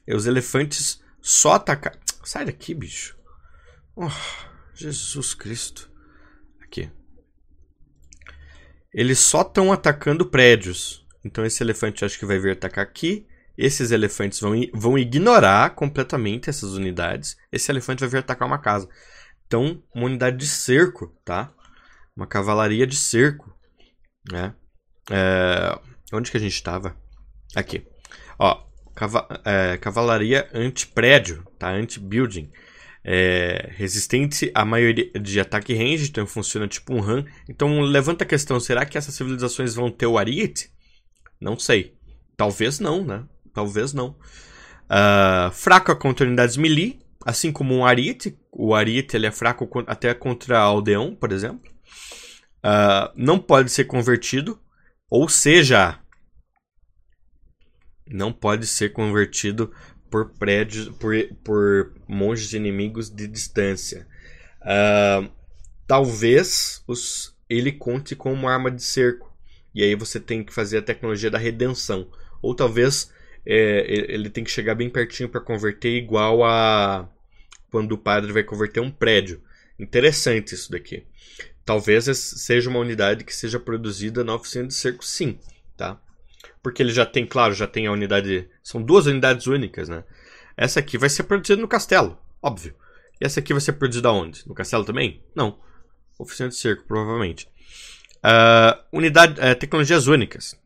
E 0.07 0.15
os 0.15 0.27
elefantes 0.27 1.03
só 1.21 1.53
atacam. 1.53 1.93
Sai 2.25 2.45
daqui, 2.45 2.75
bicho. 2.75 3.17
Oh, 3.95 4.11
Jesus 4.75 5.35
Cristo. 5.35 5.91
Aqui. 6.61 6.91
Eles 8.93 9.19
só 9.19 9.43
estão 9.43 9.73
atacando 9.73 10.27
prédios. 10.27 11.07
Então 11.25 11.45
esse 11.45 11.63
elefante 11.63 12.05
acho 12.05 12.19
que 12.19 12.27
vai 12.27 12.39
vir 12.39 12.53
atacar 12.53 12.85
aqui. 12.85 13.27
Esses 13.57 13.91
elefantes 13.91 14.39
vão, 14.39 14.53
vão 14.73 14.97
ignorar 14.97 15.75
completamente 15.75 16.49
essas 16.49 16.75
unidades. 16.75 17.37
Esse 17.51 17.73
elefante 17.73 18.01
vai 18.01 18.09
vir 18.09 18.19
atacar 18.19 18.47
uma 18.47 18.59
casa. 18.59 18.89
Então, 19.49 19.83
uma 19.95 20.07
unidade 20.07 20.37
de 20.37 20.47
cerco, 20.47 21.09
tá? 21.25 21.51
Uma 22.15 22.27
cavalaria 22.27 22.87
de 22.87 22.95
cerco, 22.95 23.53
né? 24.31 24.55
É, 25.11 25.77
onde 26.13 26.31
que 26.31 26.37
a 26.37 26.41
gente 26.41 26.53
estava? 26.53 26.95
Aqui. 27.57 27.85
Ó, 28.39 28.63
cava, 28.95 29.27
é, 29.45 29.77
cavalaria 29.79 30.49
anti-prédio, 30.53 31.45
tá? 31.59 31.71
Anti-building. 31.71 32.53
É, 33.11 33.71
resistente 33.75 34.51
à 34.55 34.67
maioria 34.67 35.11
de 35.19 35.41
ataque 35.41 35.73
range, 35.73 36.11
então 36.11 36.27
funciona 36.27 36.69
tipo 36.69 36.93
um 36.95 37.01
RAM. 37.01 37.25
Então 37.49 37.81
levanta 37.81 38.23
a 38.23 38.27
questão, 38.27 38.61
será 38.61 38.85
que 38.85 38.99
essas 38.99 39.15
civilizações 39.15 39.75
vão 39.75 39.91
ter 39.91 40.07
o 40.07 40.19
Ariete? 40.19 40.71
Não 41.41 41.59
sei. 41.59 41.97
Talvez 42.37 42.79
não, 42.79 43.03
né? 43.03 43.25
Talvez 43.55 43.95
não. 43.95 44.11
Uh, 44.91 45.51
fraca 45.53 45.97
contra 45.97 46.27
unidades 46.27 46.59
melee, 46.59 46.99
assim 47.25 47.51
como 47.51 47.75
um 47.75 47.87
Ariete. 47.87 48.39
O 48.53 48.75
Ariete 48.75 49.17
ele 49.17 49.27
é 49.27 49.33
fraco 49.33 49.67
até 49.87 50.13
contra 50.13 50.59
Aldeão, 50.59 51.15
por 51.15 51.33
exemplo. 51.33 51.73
Uh, 52.59 53.11
não 53.17 53.39
pode 53.39 53.71
ser 53.71 53.85
convertido. 53.85 54.61
Ou 55.11 55.31
seja, 55.31 55.99
não 58.07 58.33
pode 58.33 58.67
ser 58.67 58.91
convertido 58.91 59.73
por 60.11 60.31
prédios, 60.31 60.89
por, 60.89 61.15
por 61.45 61.93
monges 62.07 62.53
inimigos 62.53 63.11
de 63.11 63.27
distância. 63.27 64.07
Uh, 64.63 65.31
talvez 65.87 66.83
os, 66.87 67.35
ele 67.49 67.73
conte 67.73 68.15
com 68.15 68.33
uma 68.33 68.53
arma 68.53 68.71
de 68.71 68.83
cerco. 68.83 69.33
E 69.75 69.83
aí 69.83 69.95
você 69.95 70.19
tem 70.19 70.43
que 70.43 70.53
fazer 70.53 70.79
a 70.79 70.83
tecnologia 70.83 71.31
da 71.31 71.39
redenção. 71.39 72.11
Ou 72.43 72.55
talvez 72.55 73.13
é, 73.47 73.85
ele 74.13 74.29
tem 74.29 74.45
que 74.45 74.51
chegar 74.51 74.75
bem 74.75 74.91
pertinho 74.91 75.29
para 75.29 75.41
converter, 75.41 75.97
igual 75.97 76.45
a 76.45 77.09
quando 77.71 77.93
o 77.93 77.99
padre 77.99 78.33
vai 78.33 78.43
converter 78.43 78.81
um 78.81 78.91
prédio. 78.91 79.43
Interessante 79.79 80.55
isso 80.55 80.71
daqui. 80.71 81.05
Talvez 81.65 82.05
seja 82.17 82.69
uma 82.69 82.79
unidade 82.79 83.25
que 83.25 83.35
seja 83.35 83.61
produzida 83.61 84.25
na 84.25 84.35
oficina 84.35 84.67
de 84.67 84.75
cerco, 84.75 85.05
sim, 85.05 85.39
tá? 85.77 86.01
Porque 86.63 86.83
ele 86.83 86.93
já 86.93 87.07
tem, 87.07 87.27
claro, 87.27 87.55
já 87.55 87.67
tem 87.67 87.87
a 87.87 87.93
unidade. 87.93 88.49
São 88.63 88.83
duas 88.83 89.07
unidades 89.07 89.47
únicas, 89.47 89.89
né? 89.89 90.05
Essa 90.57 90.81
aqui 90.81 90.99
vai 90.99 91.09
ser 91.09 91.25
produzida 91.25 91.61
no 91.61 91.69
castelo, 91.69 92.19
óbvio. 92.43 92.75
E 93.21 93.25
essa 93.27 93.41
aqui 93.41 93.53
vai 93.53 93.61
ser 93.61 93.75
produzida 93.75 94.11
onde? 94.11 94.47
No 94.47 94.55
castelo 94.55 94.85
também? 94.85 95.23
Não. 95.35 95.59
Oficina 96.19 96.49
de 96.49 96.57
cerco, 96.57 96.85
provavelmente. 96.85 97.49
Uh, 98.19 98.77
unidade, 98.93 99.41
uh, 99.41 99.55
tecnologias 99.55 100.07
únicas. 100.09 100.57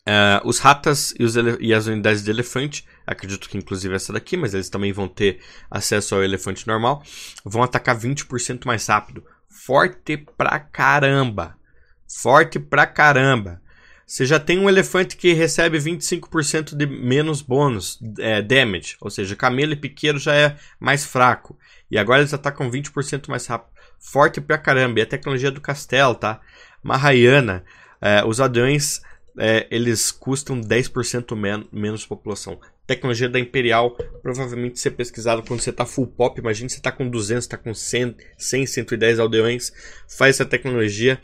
Uh, 0.00 0.42
os 0.44 0.58
ratas 0.58 1.14
e, 1.18 1.24
os 1.24 1.36
e, 1.36 1.74
as 1.74 1.86
unidades 1.86 2.24
de 2.24 2.30
elefante, 2.30 2.84
acredito 3.06 3.48
que 3.48 3.58
inclusive 3.58 3.94
essa 3.94 4.12
daqui, 4.12 4.36
mas 4.36 4.54
eles 4.54 4.68
também 4.68 4.92
vão 4.92 5.06
ter 5.06 5.40
acesso 5.70 6.14
ao 6.14 6.24
elefante 6.24 6.66
normal, 6.66 7.02
vão 7.44 7.62
atacar 7.62 7.96
20% 7.96 8.64
mais 8.64 8.86
rápido. 8.86 9.24
Forte 9.48 10.16
pra 10.16 10.58
caramba! 10.58 11.56
Forte 12.08 12.58
pra 12.58 12.86
caramba! 12.86 13.62
Você 14.10 14.26
já 14.26 14.40
tem 14.40 14.58
um 14.58 14.68
elefante 14.68 15.16
que 15.16 15.32
recebe 15.32 15.78
25% 15.78 16.74
de 16.74 16.84
menos 16.84 17.42
bônus, 17.42 17.96
é, 18.18 18.42
damage, 18.42 18.96
ou 19.00 19.08
seja, 19.08 19.36
camelo 19.36 19.72
e 19.72 19.76
piqueiro 19.76 20.18
já 20.18 20.34
é 20.34 20.56
mais 20.80 21.04
fraco. 21.04 21.56
E 21.88 21.96
agora 21.96 22.20
eles 22.20 22.34
atacam 22.34 22.68
20% 22.68 23.28
mais 23.28 23.46
rápido. 23.46 23.70
Forte 24.00 24.40
pra 24.40 24.58
caramba! 24.58 24.98
E 24.98 25.02
a 25.02 25.06
tecnologia 25.06 25.52
do 25.52 25.60
castelo, 25.60 26.16
tá? 26.16 26.40
Mahayana, 26.82 27.64
é, 28.00 28.24
os 28.24 28.40
anões 28.40 29.00
é, 29.38 29.68
eles 29.70 30.10
custam 30.10 30.60
10% 30.60 31.36
men 31.36 31.68
menos 31.72 32.04
população. 32.04 32.58
Tecnologia 32.88 33.28
da 33.28 33.38
Imperial, 33.38 33.96
provavelmente 34.20 34.80
ser 34.80 34.90
pesquisado 34.90 35.44
quando 35.44 35.60
você 35.60 35.70
está 35.70 35.86
full 35.86 36.08
pop. 36.08 36.40
Imagina 36.40 36.68
você 36.68 36.78
está 36.78 36.90
com 36.90 37.08
200, 37.08 37.44
está 37.44 37.56
com 37.56 37.72
100, 37.72 38.16
100, 38.36 38.66
110 38.66 39.20
aldeões. 39.20 39.72
Faz 40.08 40.34
essa 40.34 40.44
tecnologia, 40.44 41.20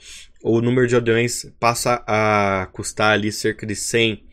o 0.48 0.60
número 0.60 0.86
de 0.86 0.94
aldeões 0.94 1.44
passa 1.58 2.04
a 2.06 2.68
custar 2.72 3.12
ali 3.12 3.32
cerca 3.32 3.66
de 3.66 3.74
100 3.74 4.24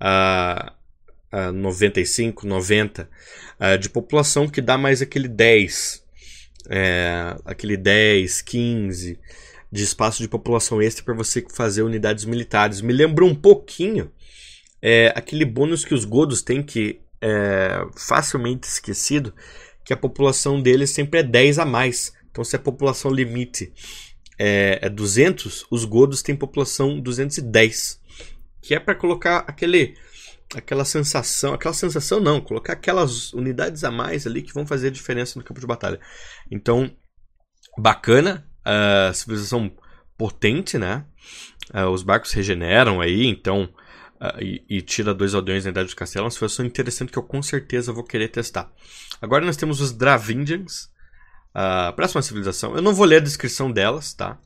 a, 0.00 0.72
a 1.30 1.52
95, 1.52 2.46
90 2.46 3.08
a, 3.60 3.76
de 3.76 3.90
população, 3.90 4.48
que 4.48 4.62
dá 4.62 4.78
mais 4.78 5.02
aquele 5.02 5.28
10. 5.28 6.02
É, 6.70 7.36
aquele 7.44 7.76
10, 7.76 8.40
15 8.40 9.18
de 9.70 9.82
espaço 9.82 10.22
de 10.22 10.28
população 10.28 10.80
extra 10.80 11.04
para 11.04 11.14
você 11.14 11.44
fazer 11.54 11.82
unidades 11.82 12.24
militares. 12.24 12.80
Me 12.80 12.92
lembrou 12.92 13.28
um 13.28 13.34
pouquinho 13.34 14.10
é, 14.80 15.12
aquele 15.14 15.44
bônus 15.44 15.84
que 15.84 15.94
os 15.94 16.06
godos 16.06 16.40
têm, 16.40 16.62
que 16.62 17.00
é 17.20 17.84
facilmente 17.96 18.66
esquecido, 18.66 19.34
que 19.84 19.92
a 19.92 19.96
população 19.96 20.62
deles 20.62 20.90
sempre 20.90 21.20
é 21.20 21.22
10 21.22 21.58
a 21.58 21.66
mais. 21.66 22.12
Então, 22.30 22.42
se 22.42 22.56
a 22.56 22.58
população 22.58 23.10
limite 23.10 23.72
é, 24.44 24.80
é 24.82 24.88
200, 24.88 25.66
os 25.70 25.84
godos 25.84 26.20
têm 26.20 26.34
população 26.34 27.00
210, 27.00 28.00
que 28.60 28.74
é 28.74 28.80
para 28.80 28.96
colocar 28.96 29.44
aquele 29.46 29.94
aquela 30.52 30.84
sensação, 30.84 31.54
aquela 31.54 31.72
sensação 31.72 32.18
não, 32.18 32.40
colocar 32.40 32.72
aquelas 32.72 33.32
unidades 33.32 33.84
a 33.84 33.90
mais 33.90 34.26
ali 34.26 34.42
que 34.42 34.52
vão 34.52 34.66
fazer 34.66 34.88
a 34.88 34.90
diferença 34.90 35.38
no 35.38 35.44
campo 35.44 35.60
de 35.60 35.66
batalha. 35.66 36.00
Então, 36.50 36.90
bacana, 37.78 38.44
uh, 38.66 39.14
civilização 39.14 39.70
potente, 40.18 40.76
né? 40.76 41.06
Uh, 41.72 41.88
os 41.88 42.02
barcos 42.02 42.32
regeneram 42.32 43.00
aí, 43.00 43.26
então. 43.26 43.72
Uh, 44.20 44.42
e, 44.42 44.64
e, 44.68 44.82
tira 44.82 45.14
dois 45.14 45.34
aldeões 45.34 45.64
na 45.64 45.70
Idade 45.70 45.88
do 45.88 45.96
Castelo. 45.96 46.24
É 46.24 46.26
uma 46.26 46.30
civilização 46.30 46.66
interessante 46.66 47.10
que 47.10 47.18
eu 47.18 47.22
com 47.22 47.42
certeza 47.42 47.92
vou 47.92 48.04
querer 48.04 48.28
testar. 48.28 48.70
Agora 49.20 49.44
nós 49.44 49.56
temos 49.56 49.80
os 49.80 49.92
Dravindians. 49.92 50.90
Uh, 51.54 51.92
próxima 51.94 52.22
civilização. 52.22 52.74
Eu 52.74 52.82
não 52.82 52.94
vou 52.94 53.04
ler 53.06 53.16
a 53.16 53.20
descrição 53.20 53.70
delas, 53.70 54.14
tá? 54.14 54.38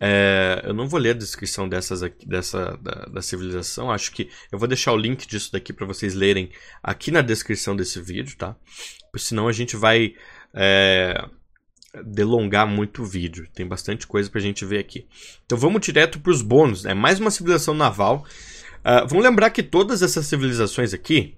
É, 0.00 0.62
eu 0.64 0.72
não 0.72 0.88
vou 0.88 1.00
ler 1.00 1.10
a 1.10 1.14
descrição 1.14 1.68
dessas 1.68 2.02
aqui, 2.02 2.26
dessa 2.26 2.78
da, 2.80 3.06
da, 3.06 3.22
civilização. 3.22 3.90
Acho 3.90 4.12
que 4.12 4.30
eu 4.50 4.58
vou 4.58 4.68
deixar 4.68 4.92
o 4.92 4.96
link 4.96 5.26
disso 5.26 5.50
daqui 5.52 5.72
para 5.72 5.86
vocês 5.86 6.14
lerem 6.14 6.50
aqui 6.82 7.10
na 7.10 7.20
descrição 7.20 7.74
desse 7.74 8.00
vídeo, 8.00 8.36
tá? 8.36 8.54
Porque 9.10 9.26
senão 9.26 9.48
a 9.48 9.52
gente 9.52 9.76
vai 9.76 10.14
é, 10.54 11.28
delongar 12.04 12.66
muito 12.66 13.02
o 13.02 13.06
vídeo. 13.06 13.48
Tem 13.52 13.66
bastante 13.66 14.06
coisa 14.06 14.30
pra 14.30 14.40
gente 14.40 14.64
ver 14.64 14.78
aqui. 14.78 15.06
Então 15.44 15.58
vamos 15.58 15.80
direto 15.80 16.20
para 16.20 16.30
os 16.30 16.42
bônus. 16.42 16.84
É 16.84 16.88
né? 16.88 16.94
mais 16.94 17.18
uma 17.18 17.30
civilização 17.30 17.74
naval. 17.74 18.24
Uh, 18.78 19.06
vamos 19.08 19.24
lembrar 19.24 19.50
que 19.50 19.62
todas 19.62 20.02
essas 20.02 20.26
civilizações 20.26 20.94
aqui, 20.94 21.34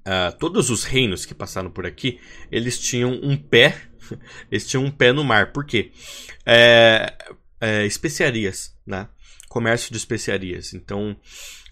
uh, 0.00 0.36
todos 0.38 0.70
os 0.70 0.84
reinos 0.84 1.24
que 1.24 1.34
passaram 1.34 1.70
por 1.70 1.86
aqui, 1.86 2.20
eles 2.50 2.78
tinham 2.78 3.12
um 3.22 3.36
pé, 3.36 3.80
eles 4.50 4.66
tinham 4.66 4.84
um 4.84 4.90
pé 4.90 5.12
no 5.12 5.24
mar. 5.24 5.52
Por 5.52 5.64
quê? 5.64 5.92
É, 6.44 7.14
é, 7.60 7.86
especiarias, 7.86 8.76
né? 8.86 9.08
Comércio 9.48 9.90
de 9.90 9.98
especiarias. 9.98 10.74
Então 10.74 11.16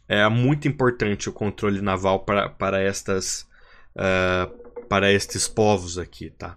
é 0.09 0.27
muito 0.29 0.67
importante 0.67 1.29
o 1.29 1.33
controle 1.33 1.81
naval 1.81 2.21
para, 2.21 2.49
para 2.49 2.81
estas 2.81 3.47
uh, 3.95 4.69
para 4.89 5.13
estes 5.13 5.47
povos 5.47 5.99
aqui, 5.99 6.31
tá? 6.31 6.57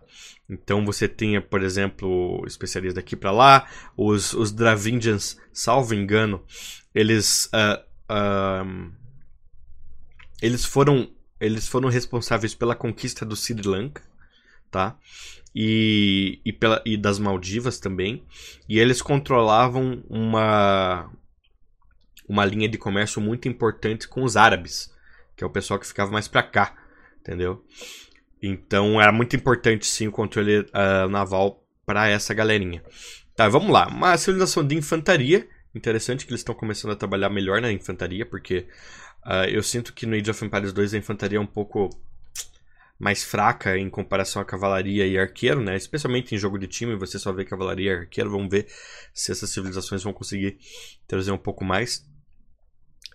Então 0.49 0.85
você 0.85 1.07
tinha, 1.07 1.41
por 1.41 1.61
exemplo, 1.61 2.43
especialistas 2.45 2.95
daqui 2.95 3.15
para 3.15 3.31
lá, 3.31 3.67
os, 3.95 4.33
os 4.33 4.51
Dravindians, 4.51 5.37
salvo 5.51 5.93
engano, 5.93 6.43
eles 6.93 7.49
uh, 7.53 8.91
eles 10.41 10.65
foram 10.65 11.09
eles 11.41 11.67
foram 11.67 11.89
responsáveis 11.89 12.53
pela 12.53 12.75
conquista 12.75 13.25
do 13.25 13.36
Sri 13.36 13.62
Lanka, 13.63 14.03
tá? 14.69 14.95
E, 15.53 16.39
e, 16.45 16.53
pela, 16.53 16.81
e 16.86 16.95
das 16.95 17.17
Maldivas 17.17 17.79
também. 17.79 18.24
E 18.69 18.79
eles 18.79 19.01
controlavam 19.01 20.03
uma, 20.07 21.12
uma 22.29 22.45
linha 22.45 22.69
de 22.69 22.77
comércio 22.77 23.19
muito 23.19 23.48
importante 23.48 24.07
com 24.07 24.24
os 24.24 24.38
árabes, 24.38 24.93
que 25.36 25.43
é 25.43 25.48
o 25.48 25.50
pessoal 25.50 25.79
que 25.79 25.88
ficava 25.88 26.12
mais 26.12 26.27
para 26.27 26.43
cá, 26.43 26.77
entendeu? 27.19 27.65
Então 28.41 29.01
era 29.01 29.12
muito 29.12 29.36
importante 29.36 29.86
sim 29.86 30.07
o 30.07 30.12
controle 30.12 30.60
uh, 30.60 31.10
naval 31.10 31.65
para 31.86 32.07
essa 32.07 32.36
galerinha. 32.36 32.83
Tá, 33.36 33.50
vamos 33.50 33.71
lá. 33.71 33.88
Uma 33.88 34.15
civilização 34.17 34.65
de 34.65 34.75
infantaria. 34.75 35.48
Interessante 35.74 36.25
que 36.25 36.31
eles 36.31 36.41
estão 36.41 36.53
começando 36.53 36.91
a 36.91 36.95
trabalhar 36.95 37.29
melhor 37.29 37.62
na 37.62 37.71
infantaria, 37.71 38.25
porque 38.25 38.67
uh, 39.25 39.49
eu 39.49 39.63
sinto 39.63 39.93
que 39.93 40.05
no 40.05 40.15
Age 40.15 40.31
of 40.31 40.45
Empires 40.45 40.73
2 40.73 40.93
a 40.93 40.97
infantaria 40.97 41.37
é 41.37 41.41
um 41.41 41.45
pouco 41.45 41.89
mais 43.01 43.23
fraca 43.23 43.75
em 43.77 43.89
comparação 43.89 44.39
à 44.39 44.45
cavalaria 44.45 45.07
e 45.07 45.17
arqueiro, 45.17 45.59
né? 45.59 45.75
Especialmente 45.75 46.35
em 46.35 46.37
jogo 46.37 46.59
de 46.59 46.67
time, 46.67 46.95
você 46.95 47.17
só 47.17 47.31
vê 47.31 47.43
cavalaria 47.43 47.91
e 47.91 47.95
arqueiro. 47.95 48.29
Vamos 48.29 48.49
ver 48.49 48.67
se 49.11 49.31
essas 49.31 49.49
civilizações 49.49 50.03
vão 50.03 50.13
conseguir 50.13 50.59
trazer 51.07 51.31
um 51.31 51.37
pouco 51.37 51.65
mais. 51.65 52.07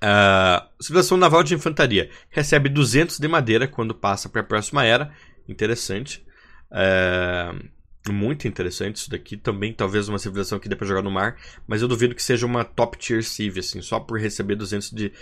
Uh, 0.03 0.83
civilização 0.83 1.17
naval 1.17 1.43
de 1.43 1.55
infantaria 1.55 2.11
recebe 2.29 2.69
200 2.69 3.19
de 3.19 3.29
madeira 3.29 3.67
quando 3.67 3.95
passa 3.95 4.29
para 4.29 4.41
a 4.41 4.45
próxima 4.45 4.85
era. 4.85 5.15
Interessante. 5.49 6.27
Uh, 6.73 7.69
muito 8.13 8.49
interessante 8.49 8.97
isso 8.97 9.11
daqui. 9.11 9.37
Também, 9.37 9.73
talvez, 9.73 10.09
uma 10.09 10.19
civilização 10.19 10.59
que 10.59 10.69
dê 10.69 10.75
pra 10.75 10.87
jogar 10.87 11.03
no 11.03 11.11
mar. 11.11 11.37
Mas 11.67 11.81
eu 11.81 11.89
duvido 11.89 12.15
que 12.15 12.23
seja 12.23 12.45
uma 12.45 12.65
top 12.65 12.99
tier 12.99 13.23
civ, 13.23 13.59
assim, 13.59 13.81
só 13.81 14.01
por 14.01 14.19
receber 14.19 14.57
200 14.57 14.91
de, 14.91 15.13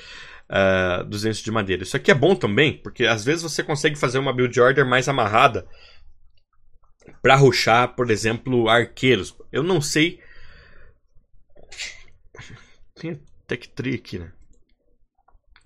uh, 0.50 1.00
ah, 1.00 1.02
200 1.02 1.40
de 1.40 1.50
madeira. 1.50 1.82
Isso 1.82 1.96
aqui 1.96 2.10
é 2.10 2.14
bom 2.14 2.34
também, 2.34 2.76
porque 2.78 3.04
às 3.04 3.24
vezes 3.24 3.42
você 3.42 3.62
consegue 3.62 3.96
fazer 3.96 4.18
uma 4.18 4.32
build 4.32 4.58
order 4.60 4.86
mais 4.86 5.08
amarrada 5.08 5.66
para 7.22 7.36
ruxar, 7.36 7.94
por 7.94 8.10
exemplo, 8.10 8.68
arqueiros. 8.68 9.36
Eu 9.52 9.62
não 9.62 9.80
sei. 9.80 10.20
Tem 12.94 13.20
tech 13.46 13.68
tree 13.70 13.94
aqui, 13.94 14.18
né? 14.18 14.32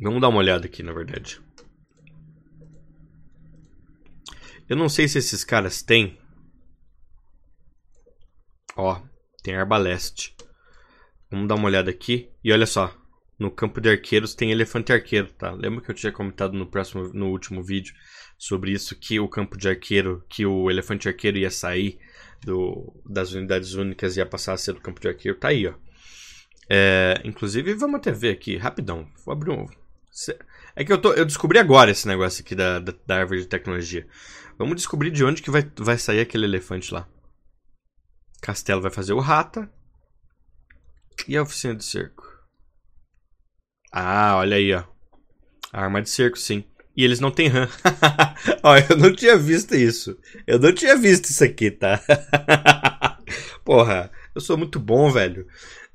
Vamos 0.01 0.21
dar 0.21 0.29
uma 0.29 0.39
olhada 0.39 0.67
aqui, 0.67 0.83
na 0.83 0.93
verdade. 0.93 1.41
Eu 4.69 4.77
não 4.77 4.89
sei 4.89 5.09
se 5.09 5.19
esses 5.19 5.45
caras 5.45 5.83
têm 5.83 6.19
Ó, 8.79 9.03
tem 9.43 9.57
arbaleste. 9.57 10.37
Vamos 11.29 11.49
dar 11.49 11.57
uma 11.57 11.67
olhada 11.67 11.91
aqui. 11.91 12.31
E 12.45 12.53
olha 12.53 12.65
só, 12.65 12.97
no 13.39 13.51
campo 13.51 13.81
de 13.81 13.89
arqueiros 13.89 14.35
tem 14.35 14.51
elefante 14.51 14.93
arqueiro, 14.93 15.29
tá? 15.33 15.53
Lembra 15.53 15.81
que 15.81 15.91
eu 15.91 15.95
tinha 15.95 16.13
comentado 16.13 16.55
no 16.55 16.67
próximo, 16.67 17.11
no 17.15 17.29
último 17.29 17.63
vídeo 17.63 17.95
sobre 18.37 18.73
isso 18.73 18.97
que 18.97 19.21
o 19.21 19.29
campo 19.29 19.57
de 19.57 19.69
arqueiro, 19.69 20.25
que 20.29 20.45
o 20.45 20.71
elefante 20.71 21.09
arqueiro 21.09 21.39
ia 21.39 21.51
sair 21.51 21.99
do, 22.45 23.01
das 23.07 23.33
unidades 23.33 23.75
únicas 23.75 24.17
e 24.17 24.21
ia 24.21 24.27
passar 24.27 24.55
a 24.55 24.57
ser 24.57 24.73
do 24.73 24.81
campo 24.81 25.01
de 25.01 25.09
arqueiro. 25.09 25.39
Tá 25.39 25.49
aí, 25.49 25.67
ó. 25.67 25.75
É, 26.69 27.21
inclusive, 27.25 27.75
vamos 27.75 27.97
até 27.97 28.13
ver 28.13 28.31
aqui, 28.31 28.57
rapidão. 28.57 29.09
Vou 29.25 29.33
abrir 29.33 29.51
um. 29.51 29.67
É 30.75 30.85
que 30.85 30.93
eu, 30.93 30.99
tô, 31.01 31.13
eu 31.13 31.25
descobri 31.25 31.59
agora 31.59 31.91
esse 31.91 32.07
negócio 32.07 32.43
aqui 32.43 32.55
da, 32.55 32.79
da, 32.79 32.95
da 33.07 33.17
árvore 33.17 33.41
de 33.41 33.47
tecnologia. 33.47 34.07
Vamos 34.59 34.77
descobrir 34.77 35.11
de 35.11 35.25
onde 35.25 35.43
que 35.43 35.51
vai, 35.51 35.71
vai 35.77 35.97
sair 35.97 36.21
aquele 36.21 36.45
elefante 36.45 36.93
lá. 36.93 37.09
Castelo 38.41 38.83
vai 38.83 38.91
fazer 38.91 39.13
o 39.13 39.21
rata. 39.21 39.71
E 41.27 41.37
a 41.37 41.43
oficina 41.43 41.75
de 41.75 41.85
cerco? 41.85 42.28
Ah, 43.93 44.37
olha 44.37 44.57
aí, 44.57 44.73
ó. 44.75 44.85
Arma 45.73 46.03
de 46.03 46.11
cerco, 46.11 46.39
sim. 46.39 46.65
E 46.97 47.05
eles 47.05 47.21
não 47.21 47.31
têm 47.31 47.49
RAM. 47.49 47.69
ó, 48.63 48.77
eu 48.77 48.97
não 48.97 49.15
tinha 49.15 49.37
visto 49.37 49.75
isso. 49.75 50.19
Eu 50.47 50.59
não 50.59 50.73
tinha 50.73 50.97
visto 50.97 51.27
isso 51.27 51.45
aqui, 51.45 51.71
tá? 51.71 52.03
Porra, 53.65 54.11
eu 54.35 54.41
sou 54.41 54.57
muito 54.57 54.81
bom, 54.81 55.11
velho. 55.11 55.47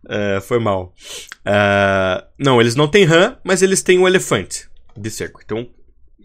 Uh, 0.06 0.42
foi 0.42 0.60
mal. 0.60 0.94
Uh, 1.40 2.26
não, 2.38 2.62
eles 2.62 2.76
não 2.76 2.88
têm 2.88 3.06
RAM, 3.06 3.38
mas 3.44 3.62
eles 3.62 3.82
têm 3.82 4.00
um 4.00 4.08
elefante 4.08 4.70
de 4.96 5.10
cerco. 5.10 5.42
Então, 5.44 5.70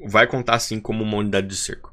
vai 0.06 0.26
contar 0.26 0.54
assim 0.54 0.80
como 0.80 1.02
uma 1.02 1.16
unidade 1.16 1.46
de 1.46 1.56
cerco. 1.56 1.92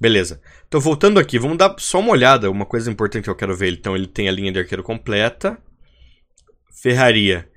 Beleza. 0.00 0.40
Então, 0.66 0.80
voltando 0.80 1.20
aqui, 1.20 1.38
vamos 1.38 1.58
dar 1.58 1.74
só 1.78 2.00
uma 2.00 2.12
olhada. 2.12 2.50
Uma 2.50 2.64
coisa 2.64 2.90
importante 2.90 3.24
que 3.24 3.30
eu 3.30 3.36
quero 3.36 3.56
ver. 3.56 3.72
Então, 3.72 3.94
ele 3.94 4.06
tem 4.06 4.28
a 4.28 4.32
linha 4.32 4.52
de 4.52 4.58
arqueiro 4.58 4.82
completa. 4.82 5.58
Ferraria. 6.72 7.49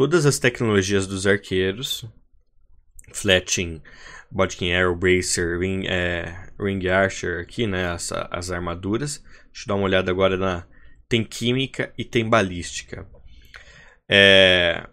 Todas 0.00 0.24
as 0.24 0.38
tecnologias 0.38 1.06
dos 1.06 1.26
arqueiros. 1.26 2.06
Fletching, 3.12 3.82
Bodkin 4.30 4.72
Arrow, 4.72 4.96
Bracer, 4.96 5.58
Ring, 5.58 5.84
é, 5.86 6.48
Ring 6.58 6.88
Archer 6.88 7.38
aqui, 7.38 7.66
né? 7.66 7.86
As, 7.90 8.10
as 8.10 8.50
armaduras. 8.50 9.22
Deixa 9.52 9.64
eu 9.64 9.68
dar 9.68 9.74
uma 9.74 9.84
olhada 9.84 10.10
agora 10.10 10.38
na... 10.38 10.66
Tem 11.06 11.22
química 11.22 11.92
e 11.98 12.04
tem 12.06 12.26
balística. 12.26 13.06
É... 14.08 14.88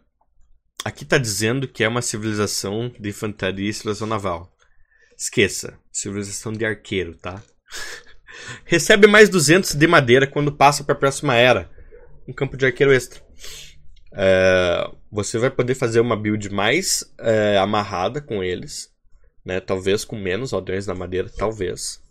Aqui 0.83 1.05
está 1.05 1.17
dizendo 1.17 1.69
que 1.69 1.85
é 1.85 1.87
uma 1.87 2.01
civilização 2.01 2.93
de 2.99 3.07
infantaria 3.07 3.69
e 3.69 3.73
civilização 3.73 4.07
naval. 4.07 4.53
Esqueça, 5.17 5.79
civilização 5.89 6.51
de 6.51 6.65
arqueiro, 6.65 7.15
tá? 7.15 7.41
Recebe 8.65 9.07
mais 9.07 9.29
200 9.29 9.73
de 9.73 9.87
madeira 9.87 10.27
quando 10.27 10.51
passa 10.51 10.83
para 10.83 10.95
a 10.95 10.99
próxima 10.99 11.33
era. 11.33 11.71
Um 12.27 12.33
campo 12.33 12.57
de 12.57 12.65
arqueiro 12.65 12.91
extra. 12.91 13.25
É, 14.13 14.96
você 15.11 15.37
vai 15.37 15.49
poder 15.49 15.75
fazer 15.75 15.99
uma 15.99 16.15
build 16.15 16.49
mais 16.49 17.03
é, 17.19 17.57
amarrada 17.57 18.21
com 18.21 18.43
eles. 18.43 18.93
Né? 19.43 19.59
Talvez 19.59 20.03
com 20.03 20.17
menos 20.17 20.53
aldeões 20.53 20.85
na 20.87 20.93
madeira, 20.93 21.29
talvez. 21.29 22.03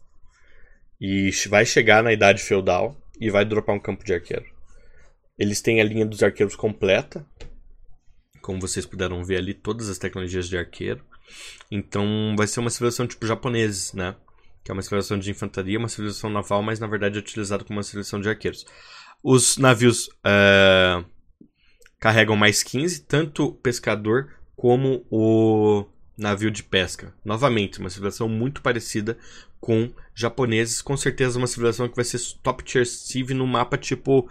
E 1.01 1.31
vai 1.49 1.67
chegar 1.67 2.03
na 2.03 2.13
idade 2.13 2.43
feudal 2.43 2.97
e 3.21 3.31
vai 3.31 3.45
dropar 3.45 3.75
um 3.75 3.81
campo 3.81 4.05
de 4.05 4.15
arqueiro. 4.15 4.47
Eles 5.39 5.61
têm 5.61 5.81
a 5.81 5.85
linha 5.85 6.07
dos 6.07 6.23
arqueiros 6.23 6.57
completa. 6.57 7.27
Como 8.41 8.61
vocês 8.61 8.87
puderam 8.87 9.23
ver 9.25 9.37
ali, 9.37 9.53
todas 9.53 9.89
as 9.89 9.99
tecnologias 9.99 10.49
de 10.49 10.57
arqueiro. 10.57 11.05
Então 11.71 12.35
vai 12.37 12.47
ser 12.47 12.61
uma 12.61 12.71
civilização 12.71 13.07
tipo 13.07 13.27
japoneses, 13.27 13.93
né? 13.93 14.15
que 14.67 14.73
é 14.73 14.75
uma 14.75 14.83
civilização 14.83 15.17
de 15.17 15.31
infantaria, 15.31 15.79
uma 15.79 15.89
civilização 15.89 16.29
naval, 16.29 16.61
mas 16.61 16.81
na 16.81 16.89
verdade 16.89 17.17
é 17.17 17.21
utilizado 17.21 17.65
como 17.65 17.79
uma 17.79 17.85
civilização 17.85 18.21
de 18.21 18.29
arqueiros. 18.29 18.67
Os 19.23 19.57
navios 19.59 20.09
uh, 20.09 21.05
carregam 21.99 22.37
mais 22.37 22.63
15, 22.63 23.03
tanto 23.03 23.47
o 23.47 23.53
pescador 23.53 24.33
como 24.55 25.05
o 25.11 25.87
navio 26.17 26.51
de 26.51 26.63
pesca. 26.63 27.15
Novamente, 27.25 27.79
uma 27.79 27.91
civilização 27.91 28.29
muito 28.29 28.63
parecida 28.63 29.19
com 29.61 29.93
japoneses, 30.15 30.81
com 30.81 30.97
certeza 30.97 31.39
uma 31.39 31.47
civilização 31.47 31.89
que 31.89 31.97
vai 31.97 32.05
ser 32.05 32.21
top 32.43 32.63
tier 32.65 32.87
civ 32.87 33.31
no 33.31 33.47
mapa 33.47 33.77
tipo 33.77 34.31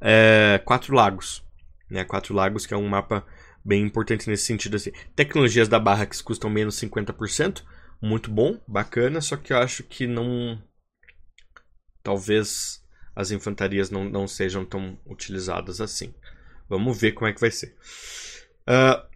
é, 0.00 0.60
Quatro 0.64 0.94
Lagos. 0.94 1.42
Né? 1.90 2.04
Quatro 2.04 2.34
Lagos, 2.34 2.66
que 2.66 2.74
é 2.74 2.76
um 2.76 2.88
mapa 2.88 3.26
bem 3.64 3.82
importante 3.82 4.28
nesse 4.28 4.44
sentido. 4.44 4.76
Assim. 4.76 4.92
Tecnologias 5.14 5.68
da 5.68 5.78
barra 5.78 6.06
que 6.06 6.22
custam 6.22 6.48
menos 6.48 6.76
50%, 6.76 7.62
muito 8.00 8.30
bom, 8.30 8.60
bacana, 8.66 9.20
só 9.20 9.36
que 9.36 9.52
eu 9.52 9.58
acho 9.58 9.82
que 9.82 10.06
não. 10.06 10.62
Talvez 12.02 12.82
as 13.14 13.30
infantarias 13.30 13.90
não, 13.90 14.04
não 14.04 14.28
sejam 14.28 14.64
tão 14.64 14.98
utilizadas 15.04 15.80
assim. 15.80 16.14
Vamos 16.68 17.00
ver 17.00 17.12
como 17.12 17.28
é 17.28 17.32
que 17.32 17.40
vai 17.40 17.50
ser. 17.50 17.74
Uh, 18.68 19.06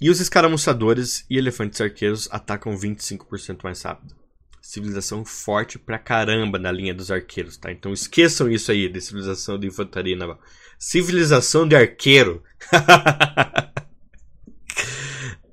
e 0.00 0.10
os 0.10 0.20
escaramuçadores 0.20 1.24
e 1.30 1.38
elefantes 1.38 1.80
arqueiros 1.80 2.28
atacam 2.30 2.76
25% 2.76 3.62
mais 3.62 3.80
rápido. 3.82 4.16
Civilização 4.60 5.24
forte 5.24 5.78
pra 5.78 5.98
caramba 5.98 6.58
na 6.58 6.72
linha 6.72 6.94
dos 6.94 7.10
arqueiros, 7.10 7.56
tá? 7.56 7.70
Então 7.70 7.92
esqueçam 7.92 8.50
isso 8.50 8.72
aí 8.72 8.88
de 8.88 9.00
civilização 9.00 9.58
de 9.58 9.66
infantaria 9.66 10.16
naval. 10.16 10.40
Civilização 10.78 11.68
de 11.68 11.76
arqueiro. 11.76 12.42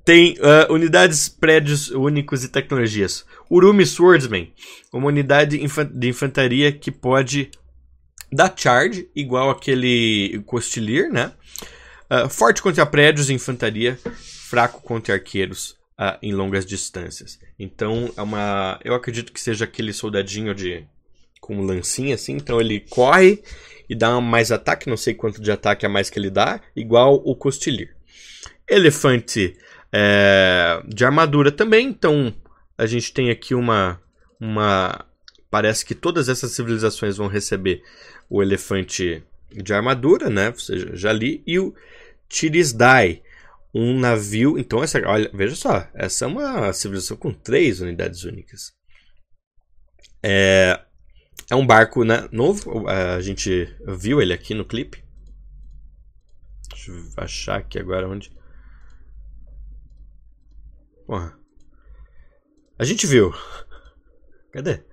Tem 0.04 0.34
uh, 0.40 0.74
unidades, 0.74 1.30
prédios 1.30 1.92
únicos 1.92 2.44
e 2.44 2.50
tecnologias. 2.50 3.26
Urumi 3.52 3.86
Swordsman, 3.86 4.52
uma 4.92 5.08
unidade 5.08 5.60
de 5.94 6.08
infantaria 6.10 6.72
que 6.72 6.92
pode 6.92 7.52
dar 8.32 8.54
charge, 8.56 9.10
igual 9.16 9.50
aquele 9.50 10.42
Costilier, 10.46 11.12
né? 11.12 11.32
Uh, 12.12 12.28
forte 12.30 12.62
contra 12.62 12.86
prédios 12.86 13.30
e 13.30 13.34
infantaria, 13.34 14.00
fraco 14.50 14.82
contra 14.82 15.14
arqueiros 15.14 15.72
uh, 16.00 16.18
em 16.22 16.34
longas 16.34 16.66
distâncias. 16.66 17.40
Então, 17.58 18.12
é 18.18 18.22
uma, 18.22 18.80
eu 18.84 18.94
acredito 18.94 19.32
que 19.32 19.40
seja 19.40 19.66
aquele 19.66 19.94
soldadinho 19.94 20.56
de 20.56 20.86
com 21.40 21.62
lancinha 21.62 22.16
assim. 22.16 22.34
Então, 22.34 22.60
ele 22.60 22.80
corre 22.90 23.44
e 23.90 23.96
dá 23.96 24.20
mais 24.22 24.52
ataque, 24.52 24.90
não 24.90 24.98
sei 24.98 25.14
quanto 25.14 25.42
de 25.42 25.52
ataque 25.52 25.86
a 25.86 25.90
mais 25.90 26.10
que 26.10 26.20
ele 26.20 26.30
dá, 26.30 26.62
igual 26.76 27.16
o 27.26 27.36
Costilier. 27.36 27.96
Elefante 28.68 29.58
é, 29.92 30.82
de 30.88 31.04
armadura 31.04 31.52
também. 31.52 31.88
Então 31.88 32.34
a 32.78 32.86
gente 32.86 33.14
tem 33.14 33.30
aqui 33.30 33.54
uma, 33.54 34.00
uma. 34.40 35.06
Parece 35.50 35.86
que 35.86 35.96
todas 35.96 36.30
essas 36.30 36.52
civilizações 36.52 37.18
vão 37.18 37.28
receber 37.28 37.82
o 38.30 38.42
elefante 38.44 39.24
de 39.52 39.74
armadura, 39.74 40.30
né? 40.30 40.50
Ou 40.50 40.60
seja, 40.60 40.96
já 40.96 41.12
li. 41.12 41.44
E 41.46 41.60
o 41.60 41.74
Tirisdai, 42.28 43.24
um 43.74 43.98
navio. 44.00 44.58
Então, 44.60 44.84
essa, 44.84 45.00
olha, 45.08 45.30
veja 45.34 45.56
só, 45.56 45.88
essa 45.94 46.26
é 46.26 46.28
uma 46.28 46.72
civilização 46.72 47.18
com 47.18 47.34
três 47.34 47.82
unidades 47.82 48.24
únicas. 48.24 48.74
É, 50.22 50.80
é 51.50 51.56
um 51.56 51.66
barco 51.66 52.04
né, 52.04 52.28
novo, 52.32 52.88
a 52.88 53.20
gente 53.22 53.76
viu 53.88 54.22
ele 54.22 54.34
aqui 54.34 54.54
no 54.54 54.66
clipe. 54.66 55.04
Deixa 56.70 56.92
eu 56.92 57.04
achar 57.18 57.58
aqui 57.58 57.80
agora 57.80 58.08
onde. 58.08 58.32
Porra. 61.08 61.38
A 62.78 62.86
gente 62.86 63.08
viu. 63.08 63.34
Cadê? 64.52 64.84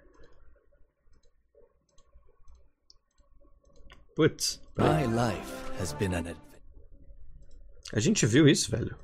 Putz. 4.17 4.63
My 4.79 5.05
life 5.05 5.79
has 5.79 5.93
been 5.93 6.15
an 6.15 6.35
A 7.93 8.01
gente 8.01 8.25
viu 8.25 8.49
isso, 8.49 8.71
velho. 8.71 8.97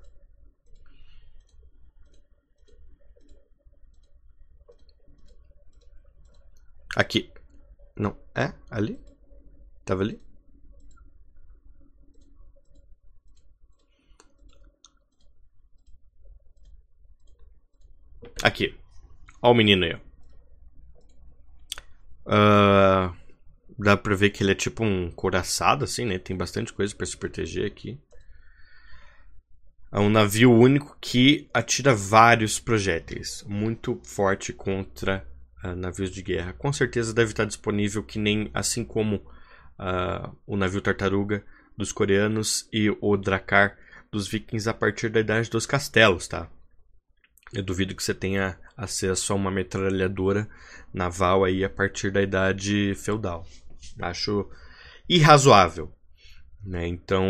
Aqui. 6.96 7.30
Não. 7.94 8.16
É? 8.34 8.54
Ali? 8.70 8.98
Tava 9.84 10.02
ali? 10.02 10.18
Aqui. 18.42 18.74
Ó 19.42 19.50
o 19.50 19.54
menino 19.54 19.84
aí. 19.84 19.94
Uh, 22.24 23.21
dá 23.82 23.96
pra 23.96 24.14
ver 24.14 24.30
que 24.30 24.42
ele 24.42 24.52
é 24.52 24.54
tipo 24.54 24.84
um 24.84 25.10
coraçado, 25.10 25.84
assim, 25.84 26.04
né? 26.04 26.18
Tem 26.18 26.36
bastante 26.36 26.72
coisa 26.72 26.94
para 26.94 27.06
se 27.06 27.16
proteger 27.16 27.66
aqui. 27.66 27.98
É 29.90 29.98
um 29.98 30.08
navio 30.08 30.50
único 30.50 30.96
que 31.00 31.50
atira 31.52 31.94
vários 31.94 32.58
projéteis. 32.58 33.44
Muito 33.46 34.00
forte 34.04 34.52
contra 34.52 35.26
uh, 35.62 35.76
navios 35.76 36.10
de 36.10 36.22
guerra. 36.22 36.54
Com 36.54 36.72
certeza 36.72 37.12
deve 37.12 37.32
estar 37.32 37.44
disponível 37.44 38.02
que 38.02 38.18
nem 38.18 38.50
assim 38.54 38.84
como 38.84 39.16
uh, 39.16 40.34
o 40.46 40.56
navio 40.56 40.80
Tartaruga 40.80 41.44
dos 41.76 41.92
coreanos 41.92 42.68
e 42.72 42.90
o 43.00 43.16
Drakkar 43.16 43.76
dos 44.10 44.28
vikings 44.28 44.68
a 44.68 44.74
partir 44.74 45.08
da 45.08 45.20
idade 45.20 45.50
dos 45.50 45.66
castelos, 45.66 46.26
tá? 46.26 46.50
Eu 47.52 47.62
duvido 47.62 47.94
que 47.94 48.02
você 48.02 48.14
tenha 48.14 48.58
acesso 48.74 49.32
a 49.32 49.36
uma 49.36 49.50
metralhadora 49.50 50.48
naval 50.92 51.44
aí 51.44 51.62
a 51.64 51.70
partir 51.70 52.10
da 52.10 52.22
idade 52.22 52.94
feudal. 52.94 53.46
Acho 54.00 54.48
irrazoável. 55.08 55.92
Né? 56.64 56.86
Então, 56.86 57.26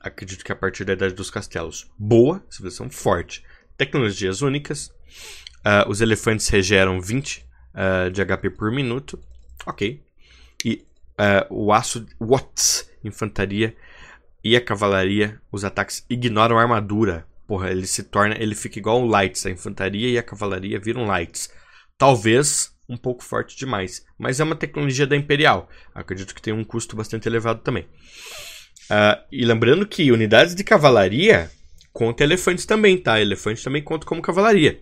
acredito 0.00 0.44
que 0.44 0.52
a 0.52 0.56
partir 0.56 0.84
da 0.84 0.92
idade 0.92 1.14
dos 1.14 1.30
castelos. 1.30 1.90
Boa, 1.98 2.44
civilização 2.48 2.90
forte. 2.90 3.44
Tecnologias 3.76 4.42
únicas. 4.42 4.88
Uh, 5.64 5.88
os 5.88 6.00
elefantes 6.00 6.48
regeram 6.48 7.00
20 7.00 7.38
uh, 7.38 7.44
ah, 7.74 8.08
de 8.08 8.24
HP 8.24 8.50
por 8.50 8.70
minuto. 8.70 9.18
Ok. 9.66 10.02
E 10.64 10.86
uh, 11.18 11.54
o 11.54 11.72
aço 11.72 12.06
Watts, 12.20 12.90
infantaria 13.02 13.76
e 14.42 14.56
a 14.56 14.60
cavalaria, 14.60 15.40
os 15.50 15.64
ataques 15.64 16.04
ignoram 16.08 16.58
a 16.58 16.62
armadura 16.62 17.26
porra, 17.46 17.70
ele 17.70 17.86
se 17.86 18.02
torna, 18.02 18.36
ele 18.38 18.54
fica 18.54 18.78
igual 18.78 19.00
um 19.00 19.06
lights, 19.06 19.46
a 19.46 19.50
infantaria 19.50 20.10
e 20.10 20.18
a 20.18 20.22
cavalaria 20.22 20.78
viram 20.78 21.06
lights. 21.06 21.50
Talvez 21.96 22.75
um 22.88 22.96
pouco 22.96 23.22
forte 23.22 23.56
demais, 23.56 24.04
mas 24.18 24.40
é 24.40 24.44
uma 24.44 24.56
tecnologia 24.56 25.06
da 25.06 25.16
Imperial. 25.16 25.68
Acredito 25.94 26.34
que 26.34 26.42
tem 26.42 26.52
um 26.52 26.64
custo 26.64 26.96
bastante 26.96 27.28
elevado 27.28 27.60
também. 27.60 27.84
Uh, 28.84 29.18
e 29.32 29.44
lembrando 29.44 29.86
que 29.86 30.12
unidades 30.12 30.54
de 30.54 30.62
cavalaria 30.62 31.50
conta 31.92 32.22
elefantes 32.22 32.64
também, 32.64 32.96
tá? 32.96 33.20
Elefante 33.20 33.64
também 33.64 33.82
conta 33.82 34.06
como 34.06 34.22
cavalaria. 34.22 34.80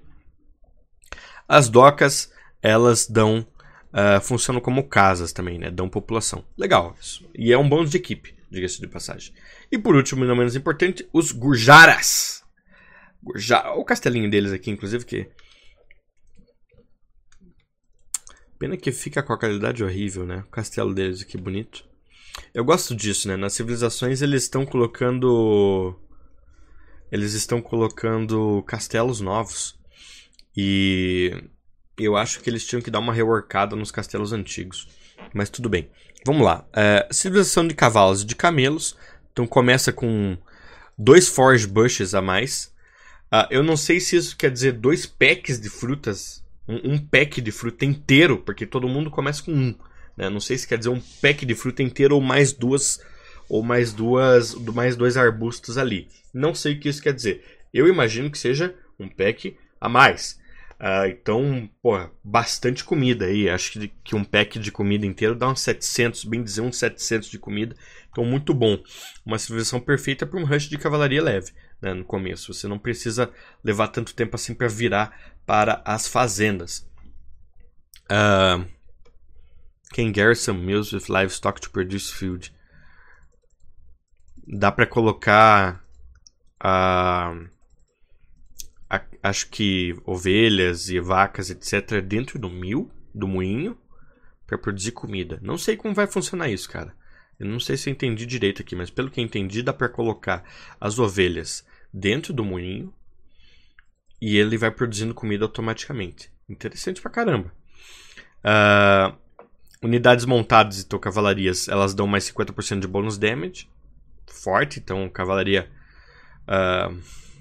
As 1.48 1.68
docas, 1.68 2.30
elas 2.62 3.06
dão. 3.06 3.46
Uh, 3.92 4.20
funcionam 4.20 4.60
como 4.60 4.88
casas 4.88 5.32
também, 5.32 5.56
né? 5.56 5.70
Dão 5.70 5.88
população. 5.88 6.44
Legal. 6.58 6.96
Isso. 7.00 7.24
E 7.32 7.52
é 7.52 7.56
um 7.56 7.68
bônus 7.68 7.90
de 7.90 7.96
equipe, 7.96 8.34
diga-se 8.50 8.80
de 8.80 8.88
passagem. 8.88 9.32
E 9.70 9.78
por 9.78 9.94
último, 9.94 10.24
e 10.24 10.28
não 10.28 10.34
menos 10.34 10.56
importante, 10.56 11.08
os 11.12 11.30
Gurjaras. 11.30 12.42
Já, 13.36 13.72
o 13.72 13.84
castelinho 13.84 14.28
deles 14.28 14.52
aqui, 14.52 14.70
inclusive, 14.70 15.04
que. 15.04 15.28
Pena 18.64 18.78
que 18.78 18.90
fica 18.90 19.22
com 19.22 19.30
a 19.30 19.38
qualidade 19.38 19.84
horrível, 19.84 20.24
né? 20.24 20.42
O 20.48 20.50
castelo 20.50 20.94
deles 20.94 21.20
aqui 21.20 21.36
bonito. 21.36 21.84
Eu 22.54 22.64
gosto 22.64 22.96
disso, 22.96 23.28
né? 23.28 23.36
Nas 23.36 23.52
civilizações 23.52 24.22
eles 24.22 24.44
estão 24.44 24.64
colocando. 24.64 25.94
Eles 27.12 27.34
estão 27.34 27.60
colocando 27.60 28.64
castelos 28.66 29.20
novos. 29.20 29.78
E 30.56 31.44
eu 31.98 32.16
acho 32.16 32.40
que 32.40 32.48
eles 32.48 32.66
tinham 32.66 32.80
que 32.80 32.90
dar 32.90 33.00
uma 33.00 33.12
reworkada 33.12 33.76
nos 33.76 33.90
castelos 33.90 34.32
antigos. 34.32 34.88
Mas 35.34 35.50
tudo 35.50 35.68
bem. 35.68 35.90
Vamos 36.24 36.42
lá. 36.42 36.66
É, 36.72 37.06
civilização 37.10 37.68
de 37.68 37.74
cavalos 37.74 38.22
e 38.22 38.24
de 38.24 38.34
camelos. 38.34 38.96
Então 39.30 39.46
começa 39.46 39.92
com 39.92 40.38
dois 40.96 41.28
forge 41.28 41.66
bushes 41.66 42.14
a 42.14 42.22
mais. 42.22 42.72
Uh, 43.30 43.44
eu 43.50 43.62
não 43.62 43.76
sei 43.76 44.00
se 44.00 44.16
isso 44.16 44.34
quer 44.38 44.50
dizer 44.50 44.72
dois 44.72 45.04
packs 45.04 45.60
de 45.60 45.68
frutas, 45.68 46.42
um, 46.68 46.94
um, 46.94 46.98
pack 46.98 47.40
de 47.40 47.52
fruta 47.52 47.84
inteiro, 47.84 48.38
porque 48.38 48.66
todo 48.66 48.88
mundo 48.88 49.10
começa 49.10 49.42
com 49.42 49.52
um. 49.52 49.74
Né? 50.16 50.28
Não 50.30 50.40
sei 50.40 50.58
se 50.58 50.66
quer 50.66 50.78
dizer 50.78 50.90
um 50.90 51.00
pack 51.20 51.44
de 51.44 51.54
fruta 51.54 51.82
inteiro 51.82 52.14
ou 52.14 52.20
mais 52.20 52.52
duas 52.52 53.00
ou 53.48 53.62
mais 53.62 53.92
duas, 53.92 54.54
mais 54.54 54.96
dois 54.96 55.16
arbustos 55.16 55.76
ali. 55.76 56.08
Não 56.32 56.54
sei 56.54 56.74
o 56.74 56.80
que 56.80 56.88
isso 56.88 57.02
quer 57.02 57.12
dizer. 57.12 57.44
Eu 57.72 57.88
imagino 57.88 58.30
que 58.30 58.38
seja 58.38 58.74
um 58.98 59.08
pack 59.08 59.56
a 59.80 59.88
mais. 59.88 60.38
Uh, 60.80 61.06
então, 61.08 61.68
porra, 61.82 62.10
bastante 62.22 62.84
comida 62.84 63.26
aí. 63.26 63.48
Acho 63.48 63.72
que, 63.72 63.92
que 64.02 64.16
um 64.16 64.24
pack 64.24 64.58
de 64.58 64.72
comida 64.72 65.06
inteiro 65.06 65.34
dá 65.34 65.48
uns 65.48 65.60
700, 65.60 66.24
bem 66.24 66.42
dizer, 66.42 66.62
uns 66.62 66.78
700 66.78 67.28
de 67.28 67.38
comida. 67.38 67.76
Então, 68.10 68.24
muito 68.24 68.54
bom. 68.54 68.78
Uma 69.24 69.38
civilização 69.38 69.80
perfeita 69.80 70.26
para 70.26 70.40
um 70.40 70.44
rush 70.44 70.68
de 70.68 70.78
cavalaria 70.78 71.22
leve 71.22 71.52
né, 71.80 71.94
no 71.94 72.04
começo. 72.04 72.52
Você 72.52 72.66
não 72.66 72.78
precisa 72.78 73.30
levar 73.62 73.88
tanto 73.88 74.14
tempo 74.14 74.36
assim 74.36 74.54
para 74.54 74.68
virar 74.68 75.34
para 75.46 75.82
as 75.84 76.08
fazendas. 76.08 76.88
Uh, 78.04 78.66
can 79.92 80.12
garrison 80.12 80.54
mills 80.54 80.94
with 80.94 81.08
livestock 81.08 81.60
to 81.60 81.70
produce 81.70 82.12
food. 82.12 82.54
Dá 84.46 84.70
para 84.70 84.86
colocar 84.86 85.82
uh, 86.60 87.48
a, 88.90 89.02
acho 89.22 89.48
que 89.48 89.94
ovelhas 90.04 90.88
e 90.88 91.00
vacas, 91.00 91.50
etc., 91.50 92.02
dentro 92.02 92.38
do 92.38 92.50
mil, 92.50 92.90
do 93.14 93.26
moinho, 93.26 93.78
para 94.46 94.58
produzir 94.58 94.92
comida. 94.92 95.38
Não 95.42 95.56
sei 95.56 95.76
como 95.76 95.94
vai 95.94 96.06
funcionar 96.06 96.48
isso, 96.50 96.68
cara. 96.68 96.94
Eu 97.38 97.46
não 97.46 97.58
sei 97.58 97.76
se 97.76 97.88
eu 97.88 97.92
entendi 97.92 98.26
direito 98.26 98.62
aqui, 98.62 98.76
mas 98.76 98.90
pelo 98.90 99.10
que 99.10 99.20
eu 99.20 99.24
entendi, 99.24 99.62
dá 99.62 99.72
para 99.72 99.88
colocar 99.88 100.44
as 100.80 100.98
ovelhas 100.98 101.64
dentro 101.92 102.32
do 102.32 102.44
moinho 102.44 102.92
e 104.20 104.36
ele 104.36 104.56
vai 104.56 104.70
produzindo 104.70 105.14
comida 105.14 105.44
automaticamente. 105.44 106.32
Interessante 106.48 107.00
pra 107.00 107.10
caramba. 107.10 107.52
Uh, 108.44 109.16
unidades 109.82 110.24
montadas 110.24 110.80
e 110.80 110.98
cavalarias, 110.98 111.68
elas 111.68 111.94
dão 111.94 112.06
mais 112.06 112.30
50% 112.30 112.80
de 112.80 112.86
bônus 112.86 113.18
damage. 113.18 113.68
Forte, 114.26 114.80
então 114.80 115.08
cavalaria 115.08 115.70
uh, 116.48 116.98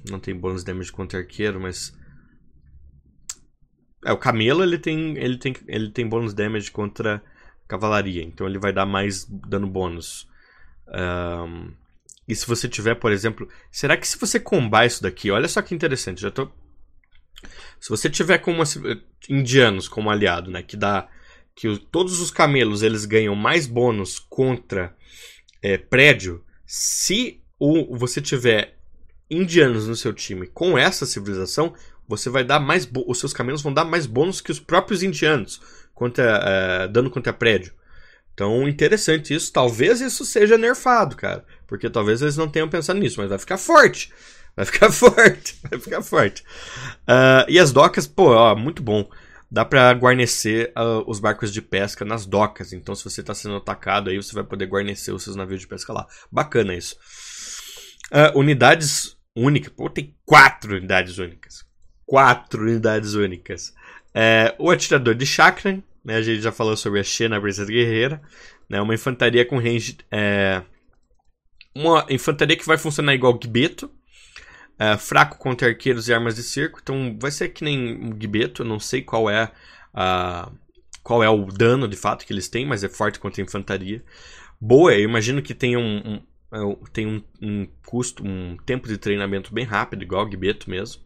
não 0.09 0.19
tem 0.19 0.35
bônus 0.35 0.63
damage 0.63 0.91
contra 0.91 1.19
arqueiro, 1.19 1.59
mas 1.59 1.97
é 4.05 4.11
o 4.11 4.17
camelo 4.17 4.63
ele 4.63 4.77
tem 4.77 5.17
ele 5.17 5.37
tem 5.37 5.55
ele 5.67 5.89
tem 5.89 6.07
bônus 6.07 6.33
damage 6.33 6.69
contra 6.71 7.23
cavalaria, 7.73 8.21
então 8.21 8.47
ele 8.47 8.59
vai 8.59 8.71
dar 8.71 8.85
mais 8.85 9.25
dano 9.25 9.67
bônus. 9.67 10.27
Um, 10.87 11.71
e 12.27 12.35
se 12.35 12.45
você 12.45 12.69
tiver, 12.69 12.95
por 12.95 13.11
exemplo, 13.11 13.49
será 13.71 13.97
que 13.97 14.07
se 14.07 14.17
você 14.17 14.39
combar 14.39 14.85
isso 14.85 15.01
daqui, 15.01 15.31
olha 15.31 15.47
só 15.47 15.61
que 15.61 15.73
interessante, 15.73 16.21
já 16.21 16.29
tô 16.29 16.49
Se 17.79 17.89
você 17.89 18.09
tiver 18.09 18.37
com 18.37 18.51
uma, 18.51 18.63
indianos 19.27 19.87
como 19.87 20.11
aliado, 20.11 20.51
né, 20.51 20.61
que 20.61 20.77
dá 20.77 21.09
que 21.55 21.67
o, 21.67 21.77
todos 21.77 22.19
os 22.19 22.29
camelos 22.29 22.83
eles 22.83 23.05
ganham 23.05 23.35
mais 23.35 23.65
bônus 23.65 24.19
contra 24.19 24.95
é, 25.61 25.77
prédio, 25.77 26.43
se 26.65 27.41
o, 27.59 27.97
você 27.97 28.21
tiver 28.21 28.77
indianos 29.29 29.87
no 29.87 29.95
seu 29.95 30.13
time 30.13 30.45
com 30.47 30.77
essa 30.77 31.05
civilização, 31.05 31.73
você 32.07 32.29
vai 32.29 32.43
dar 32.43 32.59
mais 32.59 32.87
os 33.07 33.19
seus 33.19 33.33
camelos 33.33 33.61
vão 33.61 33.73
dar 33.73 33.85
mais 33.85 34.05
bônus 34.05 34.41
que 34.41 34.51
os 34.51 34.59
próprios 34.59 35.01
indianos 35.01 35.61
contra 35.93 36.23
é, 36.23 36.87
dano 36.87 37.09
contra 37.09 37.33
prédio. 37.33 37.73
Então, 38.33 38.67
interessante 38.67 39.33
isso. 39.33 39.53
Talvez 39.53 40.01
isso 40.01 40.25
seja 40.25 40.57
nerfado, 40.57 41.15
cara. 41.15 41.45
Porque 41.67 41.89
talvez 41.89 42.21
eles 42.21 42.35
não 42.35 42.49
tenham 42.49 42.67
pensado 42.67 42.99
nisso, 42.99 43.19
mas 43.19 43.29
vai 43.29 43.37
ficar 43.37 43.57
forte. 43.57 44.11
Vai 44.55 44.65
ficar 44.65 44.89
forte. 44.91 45.57
Vai 45.69 45.79
ficar 45.79 46.01
forte. 46.01 46.43
Uh, 47.07 47.45
e 47.47 47.59
as 47.59 47.71
docas, 47.71 48.07
pô, 48.07 48.31
ó, 48.31 48.55
muito 48.55 48.81
bom. 48.81 49.07
Dá 49.51 49.63
para 49.63 49.93
guarnecer 49.93 50.73
uh, 50.75 51.03
os 51.07 51.19
barcos 51.19 51.53
de 51.53 51.61
pesca 51.61 52.03
nas 52.03 52.25
docas. 52.25 52.73
Então, 52.73 52.95
se 52.95 53.03
você 53.03 53.21
está 53.21 53.35
sendo 53.35 53.55
atacado 53.55 54.09
aí, 54.09 54.17
você 54.17 54.33
vai 54.33 54.43
poder 54.43 54.65
guarnecer 54.65 55.13
os 55.13 55.23
seus 55.23 55.35
navios 55.35 55.61
de 55.61 55.67
pesca 55.67 55.93
lá. 55.93 56.07
Bacana 56.31 56.73
isso. 56.73 56.95
Uh, 58.11 58.37
unidades 58.39 59.15
únicas. 59.35 59.71
Pô, 59.71 59.91
tem 59.91 60.15
quatro 60.25 60.75
unidades 60.75 61.19
únicas. 61.19 61.63
Quatro 62.03 62.63
unidades 62.63 63.13
únicas. 63.13 63.73
É, 64.13 64.55
o 64.59 64.69
atirador 64.69 65.15
de 65.15 65.25
Chakran, 65.25 65.81
né? 66.03 66.15
A 66.15 66.21
gente 66.21 66.41
já 66.41 66.51
falou 66.51 66.75
sobre 66.75 66.99
a 66.99 67.03
Xena 67.03 67.39
Brisa 67.39 67.65
Guerreira. 67.65 68.21
Né? 68.69 68.81
Uma 68.81 68.93
infantaria 68.93 69.45
com 69.45 69.57
range. 69.57 69.97
É, 70.11 70.61
uma 71.73 72.05
infantaria 72.09 72.57
que 72.57 72.65
vai 72.65 72.77
funcionar 72.77 73.13
igual 73.13 73.39
Gibeto. 73.41 73.89
É, 74.77 74.97
fraco 74.97 75.37
contra 75.37 75.67
arqueiros 75.67 76.07
e 76.07 76.13
armas 76.13 76.35
de 76.35 76.43
circo. 76.43 76.79
Então 76.81 77.17
vai 77.19 77.31
ser 77.31 77.49
que 77.49 77.63
nem 77.63 78.13
Gibeto. 78.19 78.63
Não 78.63 78.79
sei 78.79 79.01
qual 79.01 79.29
é 79.29 79.51
a, 79.93 80.51
qual 81.01 81.23
é 81.23 81.29
o 81.29 81.45
dano 81.45 81.87
de 81.87 81.95
fato 81.95 82.25
que 82.25 82.33
eles 82.33 82.49
têm, 82.49 82.65
mas 82.65 82.83
é 82.83 82.89
forte 82.89 83.19
contra 83.19 83.41
a 83.41 83.45
infantaria. 83.45 84.03
Boa, 84.59 84.93
eu 84.93 85.03
imagino 85.03 85.41
que 85.41 85.53
tenha 85.53 85.79
um, 85.79 85.97
um 85.97 86.21
é, 86.53 86.77
tem 86.91 87.07
um, 87.07 87.23
um, 87.41 87.67
custo, 87.83 88.23
um 88.25 88.55
tempo 88.65 88.87
de 88.87 88.97
treinamento 88.97 89.51
bem 89.51 89.65
rápido, 89.65 90.03
igual 90.03 90.25
o 90.25 90.69
mesmo. 90.69 91.01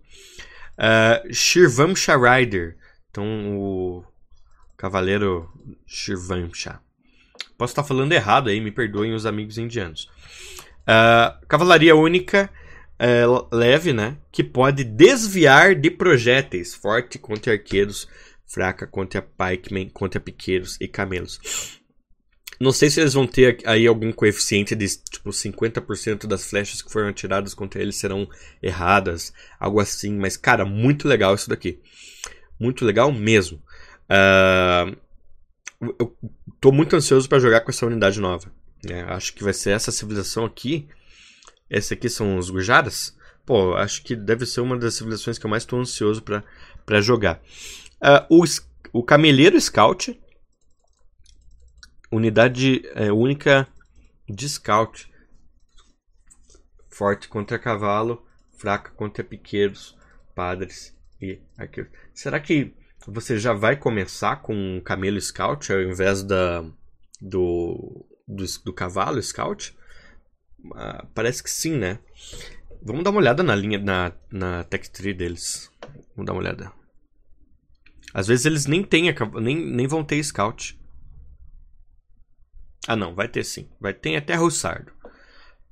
Uh, 0.78 1.34
Shirvamsha 1.34 2.18
Rider. 2.18 2.76
Então, 3.18 3.58
o 3.58 4.04
Cavaleiro 4.78 5.50
Shirvamsha. 5.88 6.80
Posso 7.58 7.72
estar 7.72 7.84
falando 7.84 8.12
errado 8.12 8.48
aí, 8.48 8.62
me 8.62 8.70
perdoem 8.70 9.16
os 9.16 9.26
amigos 9.26 9.58
indianos. 9.58 10.08
Uh, 10.84 11.48
cavalaria 11.48 11.96
única, 11.96 12.48
uh, 13.02 13.56
leve, 13.56 13.92
né? 13.92 14.18
Que 14.32 14.44
pode 14.44 14.84
desviar 14.84 15.74
de 15.74 15.90
projéteis. 15.90 16.76
Forte 16.76 17.18
contra 17.18 17.54
arqueiros, 17.54 18.08
fraca 18.46 18.86
contra 18.86 19.20
pikemen, 19.20 19.90
contra 19.90 20.20
piqueiros 20.20 20.78
e 20.80 20.88
camelos. 20.88 21.40
Não 22.60 22.72
sei 22.72 22.92
se 22.92 23.00
eles 23.00 23.16
vão 23.16 23.26
ter 23.26 23.58
aí 23.66 23.88
algum 23.88 24.12
coeficiente 24.12 24.76
de 24.76 24.88
tipo 24.88 25.32
50% 25.32 26.28
das 26.28 26.48
flechas 26.48 26.84
que 26.84 26.92
foram 26.92 27.08
atiradas 27.08 27.56
contra 27.56 27.82
eles 27.82 27.96
serão 27.96 28.30
erradas, 28.62 29.34
algo 29.60 29.80
assim, 29.80 30.16
mas 30.16 30.38
cara, 30.38 30.64
muito 30.66 31.08
legal 31.08 31.34
isso 31.34 31.50
daqui. 31.50 31.80
Muito 32.60 32.86
legal 32.86 33.12
mesmo. 33.12 33.62
Uh, 34.10 34.98
eu 36.00 36.18
tô 36.60 36.72
muito 36.72 36.96
ansioso 36.96 37.28
para 37.30 37.40
jogar 37.40 37.62
com 37.62 37.72
essa 37.72 37.86
unidade 37.86 38.20
nova. 38.20 38.52
Né? 38.84 39.04
Acho 39.04 39.34
que 39.34 39.44
vai 39.44 39.54
ser 39.54 39.72
essa 39.72 39.92
civilização 39.92 40.46
aqui. 40.46 40.88
Esse 41.70 41.94
aqui 41.94 42.10
são 42.10 42.38
os 42.38 42.50
Gujaras. 42.50 43.16
Pô, 43.46 43.76
acho 43.76 44.04
que 44.04 44.16
deve 44.16 44.46
ser 44.46 44.62
uma 44.62 44.78
das 44.78 44.96
civilizações 44.96 45.38
que 45.38 45.46
eu 45.46 45.50
mais 45.50 45.64
estou 45.64 45.80
ansioso 45.80 46.22
para 46.22 47.02
jogar. 47.02 47.42
Uh, 48.02 48.42
o, 48.42 48.44
o 48.94 49.04
Cameleiro 49.04 49.60
Scout 49.60 50.20
Unidade 52.10 52.84
é, 52.96 53.12
única 53.12 53.68
de 54.30 54.48
scout. 54.48 55.12
Forte 56.90 57.28
contra 57.28 57.60
cavalo, 57.60 58.26
fraca 58.58 58.92
contra 58.92 59.24
piqueiros, 59.24 59.96
padres 60.34 60.97
e 61.22 61.40
arqueiros. 61.58 61.92
Será 62.14 62.40
que 62.40 62.74
você 63.06 63.38
já 63.38 63.54
vai 63.54 63.76
começar 63.76 64.38
com 64.38 64.54
um 64.54 64.82
camelo 64.82 65.20
scout 65.20 65.72
ao 65.72 65.82
invés 65.82 66.24
da, 66.24 66.62
do, 67.22 68.06
do, 68.28 68.46
do 68.66 68.74
cavalo 68.74 69.22
scout? 69.22 69.76
Ah, 70.76 71.06
parece 71.14 71.42
que 71.44 71.50
sim, 71.50 71.78
né? 71.78 72.00
Vamos 72.82 73.04
dar 73.04 73.12
uma 73.12 73.20
olhada 73.20 73.44
na 73.44 73.56
linha, 73.56 73.80
na, 73.80 74.14
na 74.32 74.64
tech 74.64 74.90
tree 74.92 75.14
deles. 75.14 75.72
Vamos 76.16 76.26
dar 76.26 76.34
uma 76.34 76.42
olhada. 76.42 76.72
Às 78.14 78.28
vezes 78.28 78.46
eles 78.46 78.66
nem, 78.66 78.84
têm, 78.84 79.14
nem, 79.42 79.56
nem 79.56 79.88
vão 79.88 80.04
ter 80.04 80.22
scout. 80.24 80.80
Ah, 82.88 82.96
não, 82.96 83.14
vai 83.14 83.28
ter 83.28 83.44
sim. 83.44 83.70
Vai 83.80 83.94
ter 83.94 84.16
até 84.16 84.36
Russardo. 84.36 84.92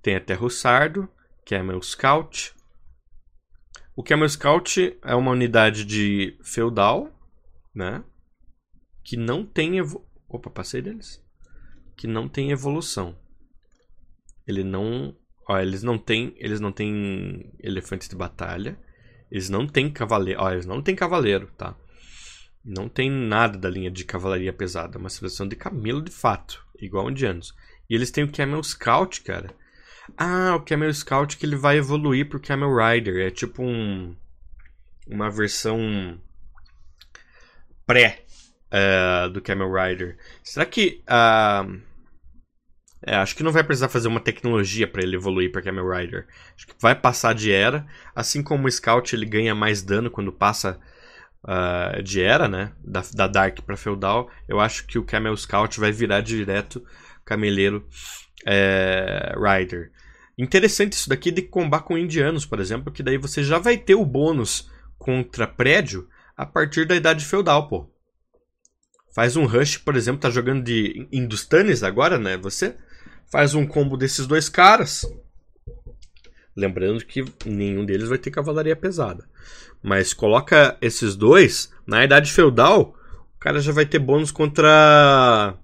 Tem 0.02 0.16
até 0.16 0.34
Russardo, 0.34 1.10
que 1.46 1.56
é 1.56 1.64
meu 1.64 1.82
scout. 1.82 2.55
O 3.96 4.04
meu 4.18 4.28
scout 4.28 4.98
é 5.02 5.16
uma 5.16 5.32
unidade 5.32 5.86
de 5.86 6.38
feudal, 6.44 7.10
né? 7.74 8.04
Que 9.04 9.16
não 9.16 9.46
tem. 9.46 9.80
Opa, 10.28 10.50
passei 10.50 10.82
deles. 10.82 11.24
Que 11.96 12.06
não 12.06 12.28
tem 12.28 12.52
evolução. 12.52 13.18
Ele 14.46 14.64
não, 14.64 15.16
ó, 15.48 15.58
eles 15.60 15.82
não 15.82 15.98
têm, 15.98 16.36
eles 16.38 16.60
não 16.60 16.74
têm 16.74 17.54
elefantes 17.60 18.10
de 18.10 18.16
batalha. 18.16 18.78
Eles 19.32 19.50
não 19.50 19.66
têm 19.66 19.90
cavaleiro, 19.90 20.42
ó, 20.42 20.52
eles 20.52 20.66
não 20.66 20.82
têm 20.82 20.96
cavaleiro, 20.96 21.50
tá? 21.58 21.76
Não 22.64 22.90
tem 22.90 23.10
nada 23.10 23.58
da 23.58 23.70
linha 23.70 23.90
de 23.90 24.04
cavalaria 24.04 24.52
pesada, 24.52 24.98
é 24.98 25.00
uma 25.00 25.10
seleção 25.10 25.48
de 25.48 25.56
camelo 25.56 26.02
de 26.02 26.12
fato, 26.12 26.66
igual 26.80 27.10
indianos. 27.10 27.54
E 27.90 27.96
eles 27.96 28.12
têm 28.12 28.24
o 28.24 28.32
Camel 28.32 28.64
Scout, 28.64 29.22
cara. 29.22 29.56
Ah, 30.18 30.56
o 30.56 30.62
Camel 30.62 30.94
Scout 30.94 31.38
que 31.38 31.46
ele 31.46 31.56
vai 31.56 31.78
evoluir 31.78 32.28
pro 32.28 32.40
Camel 32.40 32.76
Rider. 32.76 33.26
É 33.26 33.32
tipo 33.32 33.64
um 33.64 34.16
uma 35.08 35.30
versão 35.30 36.20
pré 37.86 38.24
uh, 38.72 39.30
do 39.30 39.42
Camel 39.42 39.72
Rider. 39.72 40.18
Será 40.44 40.66
que 40.66 41.04
uh, 41.08 41.80
é, 43.06 43.16
acho 43.16 43.36
que 43.36 43.44
não 43.44 43.52
vai 43.52 43.64
precisar 43.64 43.88
fazer 43.88 44.08
uma 44.08 44.20
tecnologia 44.20 44.88
para 44.88 45.04
ele 45.04 45.16
evoluir 45.16 45.52
para 45.52 45.62
Camel 45.62 45.88
Rider. 45.88 46.26
Acho 46.56 46.66
que 46.66 46.74
vai 46.80 46.96
passar 46.96 47.36
de 47.36 47.52
era, 47.52 47.86
assim 48.16 48.42
como 48.42 48.68
o 48.68 48.72
Scout 48.72 49.16
ele 49.16 49.28
ganha 49.28 49.54
mais 49.54 49.84
dano 49.84 50.10
quando 50.10 50.32
passa 50.32 50.80
uh, 51.44 52.02
de 52.02 52.22
era, 52.22 52.48
né? 52.48 52.72
Da, 52.84 53.04
da 53.14 53.28
Dark 53.28 53.60
para 53.62 53.78
Feudal, 53.78 54.32
eu 54.48 54.60
acho 54.60 54.88
que 54.88 54.98
o 54.98 55.04
Camel 55.04 55.38
Scout 55.38 55.80
vai 55.80 55.92
virar 55.92 56.22
direto 56.22 56.84
Cameleiro 57.24 57.88
é, 58.46 59.34
Rider. 59.36 59.92
Interessante 60.38 60.94
isso 60.94 61.10
daqui 61.10 61.32
de 61.32 61.42
combar 61.42 61.82
com 61.82 61.98
indianos, 61.98 62.46
por 62.46 62.60
exemplo, 62.60 62.92
que 62.92 63.02
daí 63.02 63.18
você 63.18 63.44
já 63.44 63.58
vai 63.58 63.78
ter 63.78 63.96
o 63.96 64.06
bônus 64.06 64.70
contra 64.98 65.48
prédio 65.48 66.08
a 66.36 66.46
partir 66.46 66.86
da 66.86 66.96
idade 66.96 67.26
feudal, 67.26 67.68
pô. 67.68 67.90
Faz 69.14 69.38
um 69.38 69.46
rush, 69.46 69.78
por 69.78 69.96
exemplo, 69.96 70.20
tá 70.20 70.30
jogando 70.30 70.64
de 70.64 71.08
Hindustanis 71.10 71.84
agora, 71.84 72.20
né? 72.20 72.36
Você 72.38 72.76
faz 73.32 73.56
um 73.56 73.66
combo 73.66 73.96
desses 73.96 74.28
dois 74.28 74.50
caras. 74.50 75.06
Lembrando 76.54 77.06
que 77.06 77.24
nenhum 77.46 77.86
deles 77.86 78.10
vai 78.10 78.18
ter 78.18 78.30
cavalaria 78.30 78.76
pesada. 78.76 79.26
Mas 79.82 80.14
coloca 80.14 80.78
esses 80.82 81.16
dois 81.16 81.72
na 81.88 82.04
idade 82.04 82.32
feudal, 82.32 82.96
o 83.36 83.40
cara 83.40 83.60
já 83.62 83.72
vai 83.72 83.86
ter 83.86 84.00
bônus 84.00 84.32
contra 84.32 85.56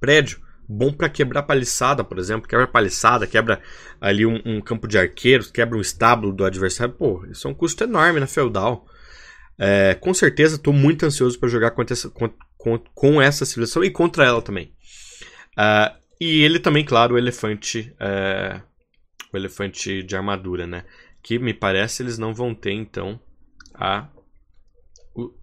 prédio. 0.00 0.45
Bom 0.68 0.92
para 0.92 1.08
quebrar 1.08 1.42
paliçada, 1.44 2.02
por 2.02 2.18
exemplo. 2.18 2.48
Quebra 2.48 2.66
paliçada, 2.66 3.26
quebra 3.26 3.60
ali 4.00 4.26
um, 4.26 4.40
um, 4.44 4.60
campo 4.60 4.88
de 4.88 4.98
arqueiros, 4.98 5.50
quebra 5.50 5.78
um 5.78 5.80
estábulo 5.80 6.32
do 6.32 6.44
adversário. 6.44 6.94
Pô, 6.94 7.24
isso 7.26 7.46
é 7.46 7.50
um 7.50 7.54
custo 7.54 7.84
enorme 7.84 8.20
na 8.20 8.26
feudal. 8.26 8.86
É, 9.58 9.94
com 9.94 10.12
certeza 10.12 10.56
estou 10.56 10.72
muito 10.72 11.06
ansioso 11.06 11.38
para 11.38 11.48
jogar 11.48 11.70
contra 11.70 11.94
essa, 11.94 12.10
com, 12.10 12.28
com, 12.94 13.22
essa 13.22 13.44
civilização 13.44 13.84
e 13.84 13.90
contra 13.90 14.24
ela 14.24 14.42
também. 14.42 14.74
Uh, 15.52 15.96
e 16.20 16.42
ele 16.42 16.58
também, 16.58 16.84
claro, 16.84 17.14
o 17.14 17.18
elefante. 17.18 17.94
É, 18.00 18.60
o 19.32 19.36
elefante 19.36 20.02
de 20.02 20.16
armadura, 20.16 20.66
né? 20.66 20.84
Que 21.22 21.38
me 21.38 21.52
parece 21.52 22.02
eles 22.02 22.18
não 22.18 22.34
vão 22.34 22.54
ter, 22.54 22.72
então, 22.72 23.20
a 23.74 24.08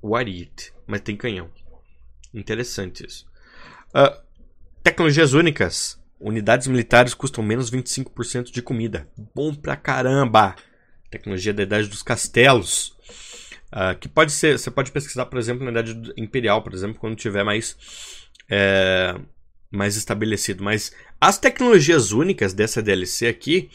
o 0.02 0.16
Arit, 0.16 0.72
mas 0.86 1.02
tem 1.02 1.18
canhão. 1.18 1.50
Interessante 2.34 3.06
isso. 3.06 3.26
Uh, 3.90 4.23
tecnologias 4.94 5.34
únicas. 5.34 6.00
Unidades 6.20 6.68
militares 6.68 7.14
custam 7.14 7.44
menos 7.44 7.70
25% 7.70 8.52
de 8.52 8.62
comida. 8.62 9.08
Bom 9.36 9.54
pra 9.54 9.76
caramba! 9.76 10.56
Tecnologia 11.10 11.54
da 11.54 11.64
Idade 11.64 11.88
dos 11.88 12.04
Castelos. 12.04 12.96
Uh, 13.74 13.98
que 14.00 14.08
pode 14.08 14.32
ser. 14.32 14.58
Você 14.58 14.70
pode 14.70 14.92
pesquisar, 14.92 15.26
por 15.26 15.40
exemplo, 15.40 15.66
na 15.66 15.72
Idade 15.72 16.14
Imperial, 16.16 16.62
por 16.62 16.74
exemplo, 16.74 17.00
quando 17.00 17.16
tiver 17.16 17.44
mais. 17.44 17.76
É, 18.50 19.16
mais 19.72 19.96
estabelecido. 19.96 20.64
Mas 20.64 20.94
as 21.20 21.40
tecnologias 21.40 22.12
únicas 22.12 22.54
dessa 22.54 22.82
DLC 22.82 23.28
aqui 23.28 23.72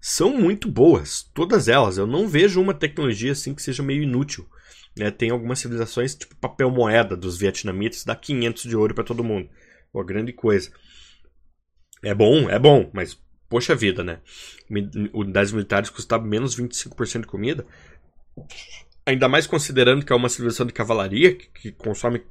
são 0.00 0.36
muito 0.36 0.70
boas, 0.70 1.30
todas 1.34 1.68
elas. 1.68 1.98
Eu 1.98 2.06
não 2.06 2.26
vejo 2.26 2.62
uma 2.62 2.72
tecnologia 2.72 3.32
assim 3.32 3.54
que 3.54 3.62
seja 3.62 3.82
meio 3.82 4.02
inútil. 4.02 4.48
Né? 4.96 5.10
Tem 5.10 5.30
algumas 5.30 5.58
civilizações, 5.58 6.14
tipo 6.14 6.34
papel 6.36 6.70
moeda 6.70 7.14
dos 7.14 7.36
vietnamitas, 7.36 8.04
dá 8.04 8.16
500 8.16 8.62
de 8.62 8.76
ouro 8.76 8.94
para 8.94 9.04
todo 9.04 9.22
mundo. 9.22 9.50
Uma 9.96 10.04
grande 10.04 10.32
coisa. 10.32 10.70
É 12.02 12.14
bom, 12.14 12.50
é 12.50 12.58
bom, 12.58 12.90
mas 12.92 13.18
poxa 13.48 13.74
vida, 13.74 14.04
né? 14.04 14.20
Unidades 15.14 15.52
militares 15.52 15.88
custavam 15.88 16.26
menos 16.26 16.54
25% 16.54 17.22
de 17.22 17.26
comida. 17.26 17.66
Ainda 19.06 19.26
mais 19.26 19.46
considerando 19.46 20.04
que 20.04 20.12
é 20.12 20.16
uma 20.16 20.28
civilização 20.28 20.66
de 20.66 20.72
cavalaria 20.74 21.34
que, 21.34 21.48
que 21.48 21.72
consome 21.72 22.22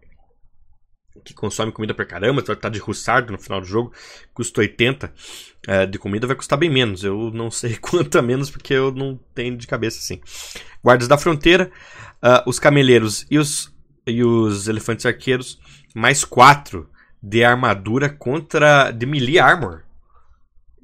que 1.24 1.34
consome 1.34 1.72
comida 1.72 1.94
pra 1.94 2.06
caramba, 2.06 2.42
tu 2.42 2.48
vai 2.48 2.56
estar 2.56 2.70
de 2.70 2.78
russardo 2.78 3.32
no 3.32 3.40
final 3.40 3.62
do 3.62 3.66
jogo, 3.66 3.94
custa 4.34 4.60
80 4.60 5.14
é, 5.66 5.86
de 5.86 5.98
comida, 5.98 6.28
vai 6.28 6.36
custar 6.36 6.60
bem 6.60 6.70
menos. 6.70 7.04
Eu 7.04 7.32
não 7.32 7.50
sei 7.50 7.78
quanto 7.82 8.20
a 8.20 8.22
menos, 8.22 8.52
porque 8.52 8.74
eu 8.74 8.92
não 8.92 9.18
tenho 9.34 9.58
de 9.58 9.66
cabeça 9.66 9.98
assim. 9.98 10.22
Guardas 10.84 11.08
da 11.08 11.18
fronteira, 11.18 11.72
uh, 12.22 12.48
os 12.48 12.60
cameleiros 12.60 13.26
e 13.32 13.40
os, 13.40 13.74
e 14.06 14.24
os 14.24 14.68
elefantes 14.68 15.06
arqueiros, 15.06 15.58
mais 15.96 16.24
4 16.24 16.88
de 17.26 17.44
armadura 17.44 18.08
contra. 18.08 18.92
de 18.92 19.04
melee 19.08 19.40
armor. 19.40 19.84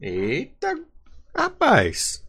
Eita, 0.01 0.75
rapaz. 1.35 2.25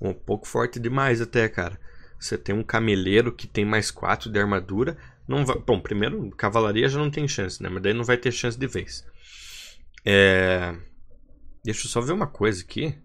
Um 0.00 0.14
pouco 0.14 0.46
forte 0.46 0.78
demais 0.78 1.20
até, 1.20 1.48
cara. 1.48 1.78
Você 2.18 2.38
tem 2.38 2.54
um 2.54 2.62
cameleiro 2.62 3.32
que 3.32 3.48
tem 3.48 3.64
mais 3.64 3.90
4 3.90 4.30
de 4.30 4.38
armadura 4.38 4.96
Não 5.26 5.44
vai, 5.44 5.58
bom, 5.58 5.80
primeiro, 5.80 6.30
cavalaria 6.30 6.88
já 6.88 6.98
não 6.98 7.10
tem 7.10 7.26
chance, 7.26 7.60
né? 7.60 7.68
Mas 7.68 7.82
daí 7.82 7.92
não 7.92 8.04
vai 8.04 8.16
ter 8.16 8.30
chance 8.30 8.56
de 8.56 8.66
vez. 8.68 9.04
É, 10.04 10.76
deixa 11.64 11.86
eu 11.86 11.90
só 11.90 12.00
ver 12.00 12.12
uma 12.12 12.28
coisa 12.28 12.62
aqui. 12.62 12.96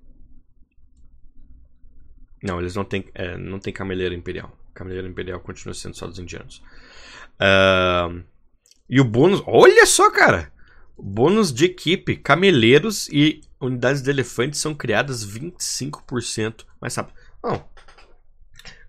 Não, 2.43 2.60
eles 2.60 2.75
não 2.75 2.86
têm, 2.86 3.10
é, 3.15 3.36
não 3.36 3.58
tem 3.58 3.73
cameleiro 3.73 4.13
imperial. 4.13 4.55
Cameleiro 4.75 5.08
imperial 5.08 5.39
continua 5.39 5.73
sendo 5.73 5.97
só 5.97 6.05
dos 6.05 6.19
indianos. 6.19 6.62
Uh, 7.39 8.23
e 8.89 9.00
o 9.00 9.04
bônus. 9.04 9.41
Olha 9.45 9.86
só, 9.86 10.10
cara! 10.10 10.52
Bônus 10.98 11.54
de 11.54 11.65
equipe: 11.65 12.15
cameleiros 12.15 13.08
e 13.10 13.41
unidades 13.60 14.02
de 14.02 14.10
elefantes 14.10 14.60
são 14.60 14.74
criadas 14.74 15.26
25% 15.26 16.65
mais 16.82 16.95
rápido. 16.95 17.15
Não. 17.43 17.65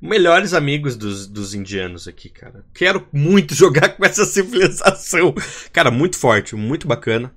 Melhores 0.00 0.52
amigos 0.52 0.96
dos, 0.96 1.26
dos 1.26 1.54
indianos 1.54 2.06
aqui, 2.06 2.28
cara. 2.28 2.64
Quero 2.74 3.06
muito 3.12 3.54
jogar 3.56 3.90
com 3.90 4.04
essa 4.04 4.24
civilização. 4.24 5.34
Cara, 5.72 5.90
muito 5.90 6.18
forte, 6.18 6.54
muito 6.54 6.86
bacana. 6.86 7.34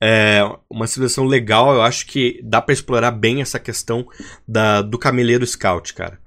É 0.00 0.40
uma 0.70 0.86
civilização 0.86 1.24
legal, 1.24 1.74
eu 1.74 1.82
acho 1.82 2.06
que 2.06 2.40
dá 2.44 2.62
para 2.62 2.72
explorar 2.72 3.10
bem 3.10 3.40
essa 3.40 3.58
questão 3.58 4.06
da, 4.46 4.80
do 4.80 4.96
cameleiro 4.96 5.44
scout, 5.44 5.92
cara. 5.92 6.20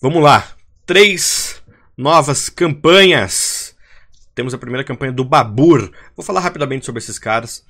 Vamos 0.00 0.20
lá. 0.20 0.48
Três 0.84 1.62
novas 1.96 2.48
campanhas. 2.48 3.61
Temos 4.42 4.54
a 4.54 4.58
primeira 4.58 4.82
campanha 4.82 5.12
do 5.12 5.24
Babur. 5.24 5.88
Vou 6.16 6.26
falar 6.26 6.40
rapidamente 6.40 6.84
sobre 6.84 6.98
esses 6.98 7.16
caras. 7.16 7.64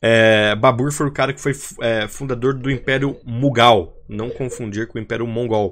É, 0.00 0.54
Babur 0.54 0.90
foi 0.90 1.06
o 1.06 1.10
cara 1.10 1.34
que 1.34 1.40
foi 1.40 1.52
é, 1.82 2.08
fundador 2.08 2.54
do 2.54 2.70
Império 2.70 3.20
Mughal. 3.26 3.94
Não 4.08 4.30
confundir 4.30 4.86
com 4.86 4.96
o 4.96 5.02
Império 5.02 5.26
Mongol. 5.26 5.70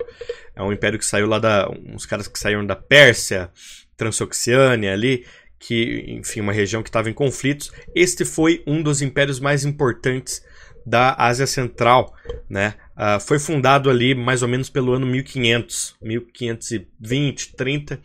É 0.54 0.62
um 0.62 0.70
império 0.70 0.98
que 0.98 1.06
saiu 1.06 1.26
lá 1.26 1.38
da. 1.38 1.70
uns 1.70 2.04
caras 2.04 2.28
que 2.28 2.38
saíram 2.38 2.66
da 2.66 2.76
Pérsia, 2.76 3.50
Transoxiânia 3.96 4.92
ali. 4.92 5.24
Que, 5.58 6.04
enfim, 6.08 6.42
uma 6.42 6.52
região 6.52 6.82
que 6.82 6.90
estava 6.90 7.08
em 7.08 7.14
conflitos. 7.14 7.72
Este 7.94 8.26
foi 8.26 8.62
um 8.66 8.82
dos 8.82 9.00
impérios 9.00 9.40
mais 9.40 9.64
importantes 9.64 10.44
da 10.84 11.14
Ásia 11.16 11.46
Central, 11.46 12.14
né? 12.46 12.74
Uh, 12.94 13.18
foi 13.18 13.38
fundado 13.38 13.88
ali 13.88 14.14
mais 14.14 14.42
ou 14.42 14.48
menos 14.48 14.68
pelo 14.68 14.92
ano 14.92 15.06
1500, 15.06 15.96
1520, 16.02 17.56
30, 17.56 18.00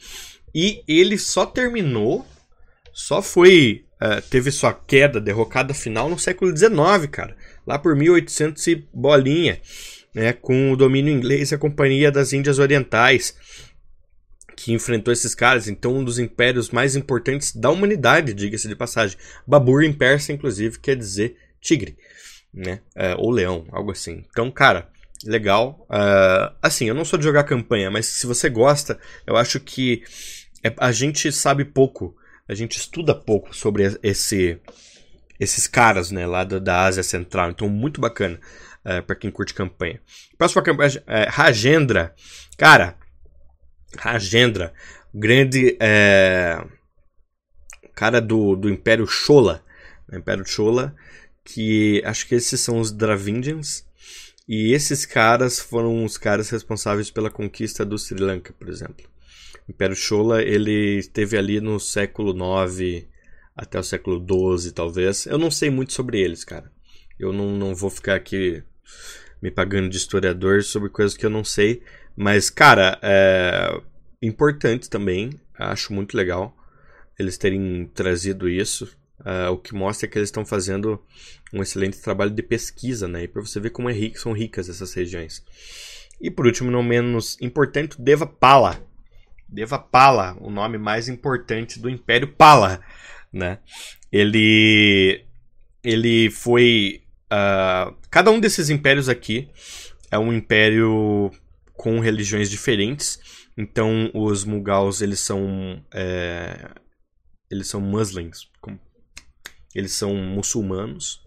e 0.60 0.83
ele 0.88 1.19
só 1.19 1.45
terminou, 1.45 2.25
só 2.97 3.21
foi, 3.21 3.86
uh, 4.01 4.21
teve 4.29 4.49
sua 4.49 4.73
queda, 4.73 5.21
derrocada 5.21 5.71
final 5.71 6.10
no 6.10 6.17
século 6.17 6.55
XIX, 6.55 7.05
cara, 7.12 7.38
lá 7.65 7.77
por 7.77 7.95
1800 7.95 8.65
e 8.65 8.88
bolinha, 8.91 9.62
né? 10.15 10.33
Com 10.33 10.71
o 10.71 10.75
domínio 10.75 11.13
inglês 11.13 11.51
e 11.51 11.55
a 11.55 11.60
Companhia 11.60 12.12
das 12.12 12.33
Índias 12.33 12.57
Orientais, 12.57 13.36
que 14.55 14.73
enfrentou 14.73 15.13
esses 15.13 15.36
caras, 15.36 15.67
então 15.67 15.97
um 15.97 16.03
dos 16.03 16.17
impérios 16.17 16.71
mais 16.71 16.95
importantes 16.95 17.55
da 17.55 17.69
humanidade, 17.69 18.33
diga-se 18.33 18.67
de 18.67 18.75
passagem. 18.75 19.15
Babur 19.45 19.83
em 19.83 19.93
persa, 19.93 20.33
inclusive, 20.33 20.79
quer 20.79 20.95
dizer 20.95 21.38
tigre 21.62 21.95
né? 22.51 22.79
É, 22.95 23.15
ou 23.15 23.29
leão, 23.29 23.67
algo 23.71 23.91
assim. 23.91 24.23
Então, 24.31 24.49
cara, 24.49 24.89
legal. 25.23 25.86
Uh, 25.89 26.55
assim, 26.60 26.86
eu 26.86 26.95
não 26.95 27.05
sou 27.05 27.19
de 27.19 27.25
jogar 27.25 27.43
campanha, 27.43 27.91
mas 27.91 28.07
se 28.07 28.25
você 28.25 28.49
gosta, 28.49 28.99
eu 29.27 29.38
acho 29.38 29.60
que 29.60 30.03
a 30.77 30.91
gente 30.91 31.31
sabe 31.31 31.63
pouco, 31.63 32.15
a 32.47 32.53
gente 32.53 32.77
estuda 32.77 33.13
pouco 33.13 33.55
sobre 33.55 33.99
esse, 34.03 34.60
esses 35.39 35.67
caras, 35.67 36.12
né, 36.12 36.25
lá 36.25 36.43
da, 36.43 36.60
da 36.60 36.83
Ásia 36.83 37.03
Central. 37.03 37.51
Então, 37.51 37.69
muito 37.69 37.99
bacana 37.99 38.39
é, 38.86 39.01
para 39.01 39.15
quem 39.15 39.31
curte 39.31 39.53
campanha. 39.53 39.99
Próxima 40.38 40.62
campanha, 40.62 41.03
é, 41.07 41.27
Rajendra. 41.29 42.13
Cara, 42.57 42.95
Rajendra, 43.97 44.73
grande 45.13 45.77
é, 45.79 46.63
cara 47.95 48.21
do, 48.21 48.55
do 48.55 48.69
Império 48.69 49.07
Chola. 49.07 49.63
Império 50.12 50.45
Chola 50.47 50.95
que 51.47 52.01
acho 52.05 52.27
que 52.27 52.36
esses 52.36 52.60
são 52.60 52.79
os 52.79 52.91
Dravindians. 52.91 53.87
E 54.47 54.71
esses 54.71 55.05
caras 55.05 55.60
foram 55.60 56.05
os 56.05 56.17
caras 56.17 56.49
responsáveis 56.49 57.12
pela 57.12 57.29
conquista 57.29 57.86
do 57.86 57.97
Sri 57.97 58.19
Lanka, 58.19 58.53
por 58.53 58.69
exemplo. 58.69 59.05
O 59.67 59.71
Império 59.71 59.95
Chola, 59.95 60.41
ele 60.41 60.97
esteve 60.99 61.38
ali 61.38 61.60
no 61.60 61.79
século 61.79 62.33
IX 62.33 63.05
até 63.55 63.77
o 63.77 63.83
século 63.83 64.25
XII, 64.57 64.71
talvez. 64.71 65.25
Eu 65.25 65.38
não 65.38 65.51
sei 65.51 65.69
muito 65.69 65.91
sobre 65.91 66.21
eles, 66.21 66.45
cara. 66.45 66.71
Eu 67.19 67.33
não, 67.33 67.57
não 67.57 67.75
vou 67.75 67.89
ficar 67.89 68.15
aqui 68.15 68.63
me 69.41 69.51
pagando 69.51 69.89
de 69.89 69.97
historiador 69.97 70.63
sobre 70.63 70.89
coisas 70.89 71.17
que 71.17 71.25
eu 71.25 71.29
não 71.29 71.43
sei. 71.43 71.81
Mas, 72.15 72.49
cara, 72.49 72.97
é 73.01 73.81
importante 74.21 74.89
também. 74.89 75.31
Acho 75.57 75.91
muito 75.91 76.15
legal 76.15 76.55
eles 77.17 77.38
terem 77.38 77.89
trazido 77.93 78.47
isso. 78.47 78.95
Uh, 79.19 79.51
o 79.51 79.58
que 79.58 79.73
mostra 79.73 80.08
que 80.08 80.17
eles 80.17 80.27
estão 80.27 80.45
fazendo 80.45 81.01
um 81.51 81.62
excelente 81.62 81.99
trabalho 81.99 82.32
de 82.32 82.43
pesquisa, 82.43 83.08
né? 83.08 83.23
E 83.23 83.27
para 83.27 83.41
você 83.41 83.60
ver 83.60 83.71
como 83.71 83.89
é 83.89 83.93
rico, 83.93 84.19
são 84.19 84.32
ricas 84.32 84.69
essas 84.69 84.93
regiões. 84.93 85.43
E 86.21 86.30
por 86.30 86.45
último, 86.45 86.69
não 86.69 86.84
menos 86.84 87.38
importante, 87.41 87.99
Devapala. 87.99 88.80
Devapala, 89.49 90.38
o 90.39 90.49
nome 90.49 90.77
mais 90.77 91.08
importante 91.10 91.80
do 91.80 91.89
Império 91.89 92.27
Pala, 92.27 92.82
né? 93.32 93.60
Ele, 94.12 95.25
ele 95.84 96.30
foi 96.30 97.01
uh, 97.32 97.95
cada 98.10 98.30
um 98.30 98.39
desses 98.39 98.69
impérios 98.69 99.10
aqui 99.10 99.49
é 100.12 100.17
um 100.17 100.34
império 100.34 101.32
com 101.73 101.99
religiões 101.99 102.49
diferentes. 102.49 103.19
Então, 103.58 104.10
os 104.13 104.45
Mughals 104.45 105.01
eles 105.01 105.19
são 105.19 105.84
é, 105.93 106.69
eles 107.49 107.67
são 107.67 107.82
muslims, 107.82 108.49
eles 109.77 109.91
são 109.91 110.15
muçulmanos, 110.15 111.23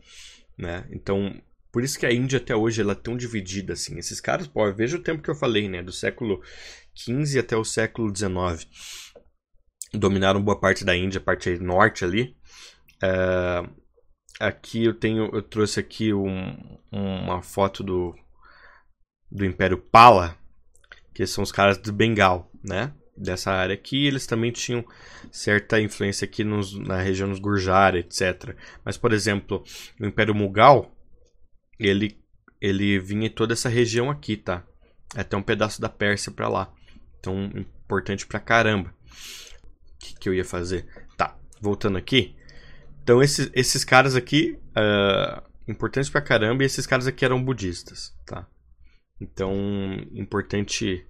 né? 0.58 0.84
Então, 0.90 1.40
por 1.70 1.84
isso 1.84 1.96
que 1.96 2.04
a 2.04 2.12
Índia 2.12 2.38
até 2.38 2.54
hoje 2.54 2.80
ela 2.80 2.92
é 2.92 2.96
tão 2.96 3.16
dividida 3.16 3.74
assim. 3.74 3.96
Esses 3.96 4.20
caras, 4.20 4.48
pô, 4.48 4.70
veja 4.72 4.96
o 4.96 5.02
tempo 5.02 5.22
que 5.22 5.30
eu 5.30 5.36
falei, 5.36 5.68
né? 5.68 5.84
Do 5.84 5.92
século 5.92 6.42
XV 6.92 7.38
até 7.38 7.56
o 7.56 7.64
século 7.64 8.14
XIX. 8.14 8.66
Dominaram 9.94 10.42
boa 10.42 10.58
parte 10.58 10.84
da 10.84 10.96
Índia, 10.96 11.20
a 11.20 11.22
parte 11.22 11.58
norte 11.60 12.04
ali. 12.04 12.36
É, 13.00 13.62
aqui 14.40 14.84
eu 14.84 14.94
tenho, 14.94 15.30
eu 15.32 15.42
trouxe 15.42 15.78
aqui 15.78 16.12
um, 16.12 16.76
uma 16.90 17.40
foto 17.42 17.84
do, 17.84 18.16
do 19.30 19.44
Império 19.44 19.78
Pala, 19.78 20.36
que 21.14 21.24
são 21.24 21.44
os 21.44 21.52
caras 21.52 21.78
do 21.78 21.92
Bengal, 21.92 22.50
né? 22.64 22.92
Dessa 23.20 23.52
área 23.52 23.74
aqui, 23.74 24.06
eles 24.06 24.26
também 24.26 24.50
tinham 24.50 24.84
certa 25.30 25.80
influência 25.80 26.24
aqui 26.24 26.42
nos, 26.42 26.74
na 26.74 27.00
região 27.00 27.28
dos 27.28 27.38
Gurjara, 27.38 27.98
etc. 27.98 28.56
Mas, 28.84 28.96
por 28.96 29.12
exemplo, 29.12 29.62
o 30.00 30.06
Império 30.06 30.34
Mughal, 30.34 30.90
ele, 31.78 32.18
ele 32.60 32.98
vinha 32.98 33.26
em 33.26 33.30
toda 33.30 33.52
essa 33.52 33.68
região 33.68 34.10
aqui, 34.10 34.36
tá? 34.36 34.64
Até 35.14 35.36
um 35.36 35.42
pedaço 35.42 35.80
da 35.80 35.88
Pérsia 35.88 36.32
para 36.32 36.48
lá. 36.48 36.72
Então, 37.18 37.50
importante 37.54 38.26
pra 38.26 38.40
caramba. 38.40 38.88
O 38.88 39.98
que, 39.98 40.14
que 40.18 40.28
eu 40.28 40.34
ia 40.34 40.44
fazer? 40.44 40.86
Tá, 41.16 41.36
voltando 41.60 41.98
aqui. 41.98 42.34
Então, 43.02 43.22
esses, 43.22 43.50
esses 43.54 43.84
caras 43.84 44.16
aqui, 44.16 44.58
uh, 44.70 45.42
importantes 45.68 46.08
pra 46.08 46.22
caramba, 46.22 46.62
e 46.62 46.66
esses 46.66 46.86
caras 46.86 47.06
aqui 47.06 47.24
eram 47.24 47.42
budistas, 47.42 48.14
tá? 48.24 48.46
Então, 49.20 49.52
importante 50.12 51.06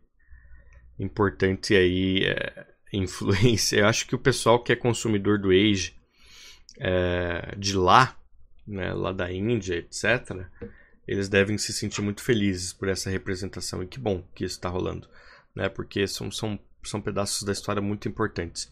importante 1.00 1.74
aí 1.74 2.24
é, 2.24 2.66
influência. 2.92 3.78
Eu 3.78 3.86
acho 3.86 4.06
que 4.06 4.14
o 4.14 4.18
pessoal 4.18 4.62
que 4.62 4.72
é 4.72 4.76
consumidor 4.76 5.38
do 5.38 5.50
Age 5.50 5.94
é, 6.78 7.54
de 7.56 7.74
lá, 7.76 8.16
né, 8.66 8.92
lá 8.92 9.12
da 9.12 9.32
Índia, 9.32 9.76
etc., 9.76 10.46
eles 11.08 11.28
devem 11.28 11.58
se 11.58 11.72
sentir 11.72 12.02
muito 12.02 12.22
felizes 12.22 12.72
por 12.72 12.88
essa 12.88 13.10
representação. 13.10 13.82
E 13.82 13.86
que 13.86 13.98
bom 13.98 14.22
que 14.34 14.44
isso 14.44 14.56
está 14.56 14.68
rolando, 14.68 15.08
né, 15.54 15.68
porque 15.68 16.06
são, 16.06 16.30
são, 16.30 16.58
são 16.84 17.00
pedaços 17.00 17.42
da 17.42 17.52
história 17.52 17.82
muito 17.82 18.06
importantes. 18.06 18.70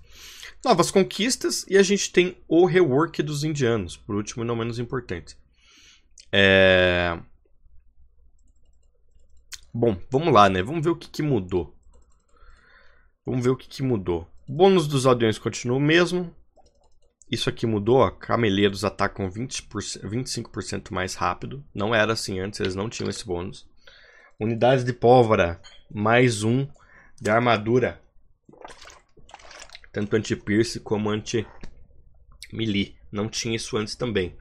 Novas 0.65 0.91
conquistas 0.91 1.65
e 1.69 1.79
a 1.79 1.83
gente 1.83 2.13
tem 2.13 2.37
o 2.47 2.67
rework 2.67 3.23
dos 3.23 3.43
indianos, 3.43 3.97
por 3.97 4.17
último 4.17 4.45
e 4.45 4.47
não 4.47 4.57
menos 4.57 4.79
importante. 4.79 5.37
É... 6.31 7.19
Bom, 9.73 9.97
vamos 10.11 10.33
lá, 10.33 10.49
né? 10.49 10.63
Vamos 10.63 10.83
ver 10.83 10.91
o 10.91 10.97
que, 10.97 11.09
que 11.09 11.23
mudou. 11.23 11.78
Vamos 13.29 13.45
ver 13.45 13.51
o 13.51 13.57
que, 13.57 13.69
que 13.69 13.83
mudou. 13.83 14.27
O 14.49 14.53
bônus 14.55 14.89
dos 14.89 15.05
aldeões 15.05 15.39
continua 15.39 15.77
o 15.77 15.81
mesmo. 15.81 16.35
Isso 17.31 17.51
aqui 17.51 17.67
mudou, 17.67 17.99
ó. 17.99 18.11
Cameleiros 18.11 18.85
atacam 18.85 19.31
20%, 19.31 20.01
25% 20.03 20.91
mais 20.93 21.15
rápido. 21.15 21.63
Não 21.75 21.95
era 21.95 22.15
assim 22.15 22.41
antes, 22.41 22.59
eles 22.59 22.75
não 22.75 22.89
tinham 22.89 23.11
esse 23.11 23.27
bônus. 23.27 23.69
Unidades 24.41 24.83
de 24.83 24.95
pólvora, 24.95 25.61
mais 25.91 26.43
um 26.43 26.67
de 27.21 27.29
armadura. 27.31 28.01
Tanto 29.93 30.17
anti-pierce 30.17 30.81
como 30.81 31.11
anti-melee. 31.11 32.97
Não 33.13 33.29
tinha 33.29 33.57
isso 33.57 33.77
antes 33.77 33.95
também. 33.95 34.39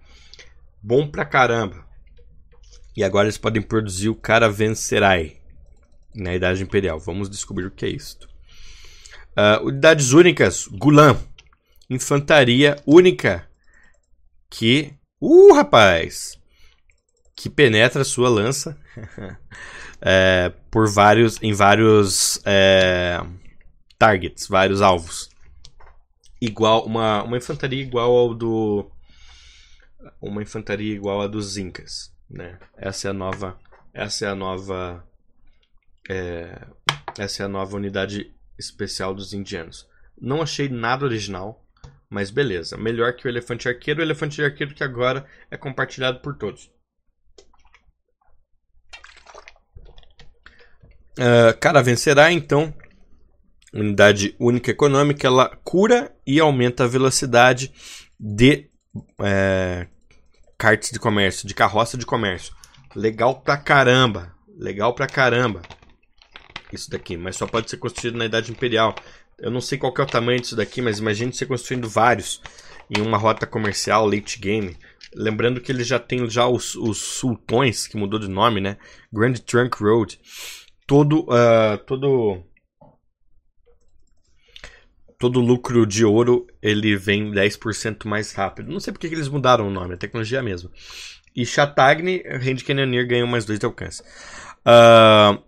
Bom 0.82 1.12
pra 1.12 1.26
caramba. 1.26 1.86
E 2.96 3.04
agora 3.04 3.26
eles 3.26 3.38
podem 3.38 3.62
produzir 3.62 4.08
o 4.08 4.16
Caravanserai 4.16 5.42
na 6.16 6.34
Idade 6.34 6.64
Imperial. 6.64 6.98
Vamos 7.02 7.30
descobrir 7.30 7.66
o 7.66 7.72
que 7.72 7.86
é 7.86 7.90
isso. 7.90 8.37
Uh, 9.38 9.68
unidades 9.68 10.14
únicas, 10.14 10.68
Gulam. 10.68 11.16
Infantaria 11.88 12.82
única. 12.88 13.48
Que. 14.50 14.96
Uh, 15.22 15.54
rapaz! 15.54 16.40
Que 17.36 17.48
penetra 17.48 18.04
sua 18.04 18.30
lança 18.30 18.76
é, 20.02 20.52
por 20.72 20.90
vários. 20.90 21.40
em 21.44 21.54
vários 21.54 22.42
é, 22.46 23.22
targets, 24.00 24.48
vários 24.48 24.82
alvos. 24.82 25.30
Igual. 26.42 26.88
Uma, 26.88 27.22
uma 27.22 27.38
infantaria 27.38 27.84
igual 27.84 28.10
ao 28.10 28.34
do. 28.34 28.90
Uma 30.20 30.42
infantaria 30.42 30.96
igual 30.96 31.22
a 31.22 31.28
dos 31.28 31.58
Incas. 31.58 32.12
Né? 32.28 32.58
Essa 32.76 33.10
é 33.10 33.12
a 33.12 33.14
nova. 33.14 33.60
Essa 33.94 34.26
é 34.26 34.30
a 34.30 34.36
nova. 34.36 35.08
É, 36.10 36.60
essa 37.20 37.44
é 37.44 37.46
a 37.46 37.50
nova 37.50 37.76
unidade 37.76 38.34
especial 38.58 39.14
dos 39.14 39.34
indianos. 39.34 39.88
Não 40.20 40.42
achei 40.42 40.68
nada 40.68 41.06
original, 41.06 41.66
mas 42.10 42.32
beleza. 42.32 42.78
Melhor 42.78 43.14
que 43.16 43.28
o 43.28 43.30
elefante 43.30 43.68
arqueiro. 43.68 44.00
O 44.00 44.04
elefante 44.04 44.42
arqueiro 44.42 44.74
que 44.74 44.84
agora 44.84 45.26
é 45.52 45.58
compartilhado 45.58 46.20
por 46.20 46.36
todos. 46.38 46.72
Uh, 51.18 51.58
cara, 51.60 51.82
vencerá 51.82 52.32
então. 52.32 52.74
Unidade 53.74 54.36
única 54.40 54.72
econômica, 54.72 55.28
ela 55.28 55.50
cura 55.64 56.16
e 56.26 56.40
aumenta 56.40 56.86
a 56.86 56.88
velocidade 56.88 57.72
de 58.20 58.72
é, 59.22 59.88
de 60.92 61.00
comércio, 61.00 61.48
de 61.48 61.54
carroça 61.54 61.98
de 61.98 62.06
comércio. 62.06 62.54
Legal 62.96 63.42
pra 63.42 63.58
caramba. 63.58 64.34
Legal 64.58 64.94
pra 64.96 65.06
caramba. 65.06 65.62
Isso 66.72 66.90
daqui, 66.90 67.16
mas 67.16 67.36
só 67.36 67.48
pode 67.48 67.70
ser 67.70 67.78
construído 67.78 68.18
na 68.18 68.26
Idade 68.26 68.52
Imperial. 68.52 68.94
Eu 69.40 69.52
não 69.52 69.62
sei 69.62 69.78
qual 69.78 69.94
é 69.98 70.02
o 70.02 70.06
tamanho 70.06 70.42
disso 70.42 70.56
daqui, 70.56 70.82
mas 70.82 71.00
imagine 71.00 71.32
você 71.32 71.46
construindo 71.46 71.88
vários 71.88 72.42
em 72.90 73.02
uma 73.02 73.18
rota 73.18 73.46
comercial 73.46 74.06
late 74.06 74.40
game. 74.40 74.76
Lembrando 75.16 75.62
que 75.62 75.72
ele 75.72 75.84
já 75.84 76.00
tem 76.00 76.30
já 76.30 76.48
os, 76.48 76.76
os 76.76 76.98
sultões, 76.98 77.88
que 77.88 77.98
mudou 77.98 78.20
de 78.20 78.28
nome, 78.28 78.60
né? 78.60 78.78
Grand 79.12 79.34
Trunk 79.34 79.82
Road. 79.82 80.20
Todo, 80.86 81.22
uh, 81.24 81.78
todo 81.86 82.44
todo 85.18 85.40
lucro 85.40 85.86
de 85.86 86.06
ouro 86.06 86.46
ele 86.62 86.96
vem 86.96 87.32
10% 87.32 88.06
mais 88.06 88.34
rápido. 88.34 88.72
Não 88.72 88.80
sei 88.80 88.94
porque 88.94 89.10
que 89.10 89.16
eles 89.16 89.30
mudaram 89.30 89.68
o 89.68 89.72
nome, 89.72 89.96
a 89.96 89.98
tecnologia 89.98 90.38
é 90.38 90.42
a 90.42 90.44
mesma. 90.44 90.70
E 91.36 91.46
Chatagni, 91.46 92.24
Range 92.26 92.64
Cannoneer 92.64 93.08
ganhou 93.08 93.28
mais 93.28 93.46
2 93.46 93.60
de 93.60 93.66
alcance. 93.66 94.02
Uh, 94.66 95.42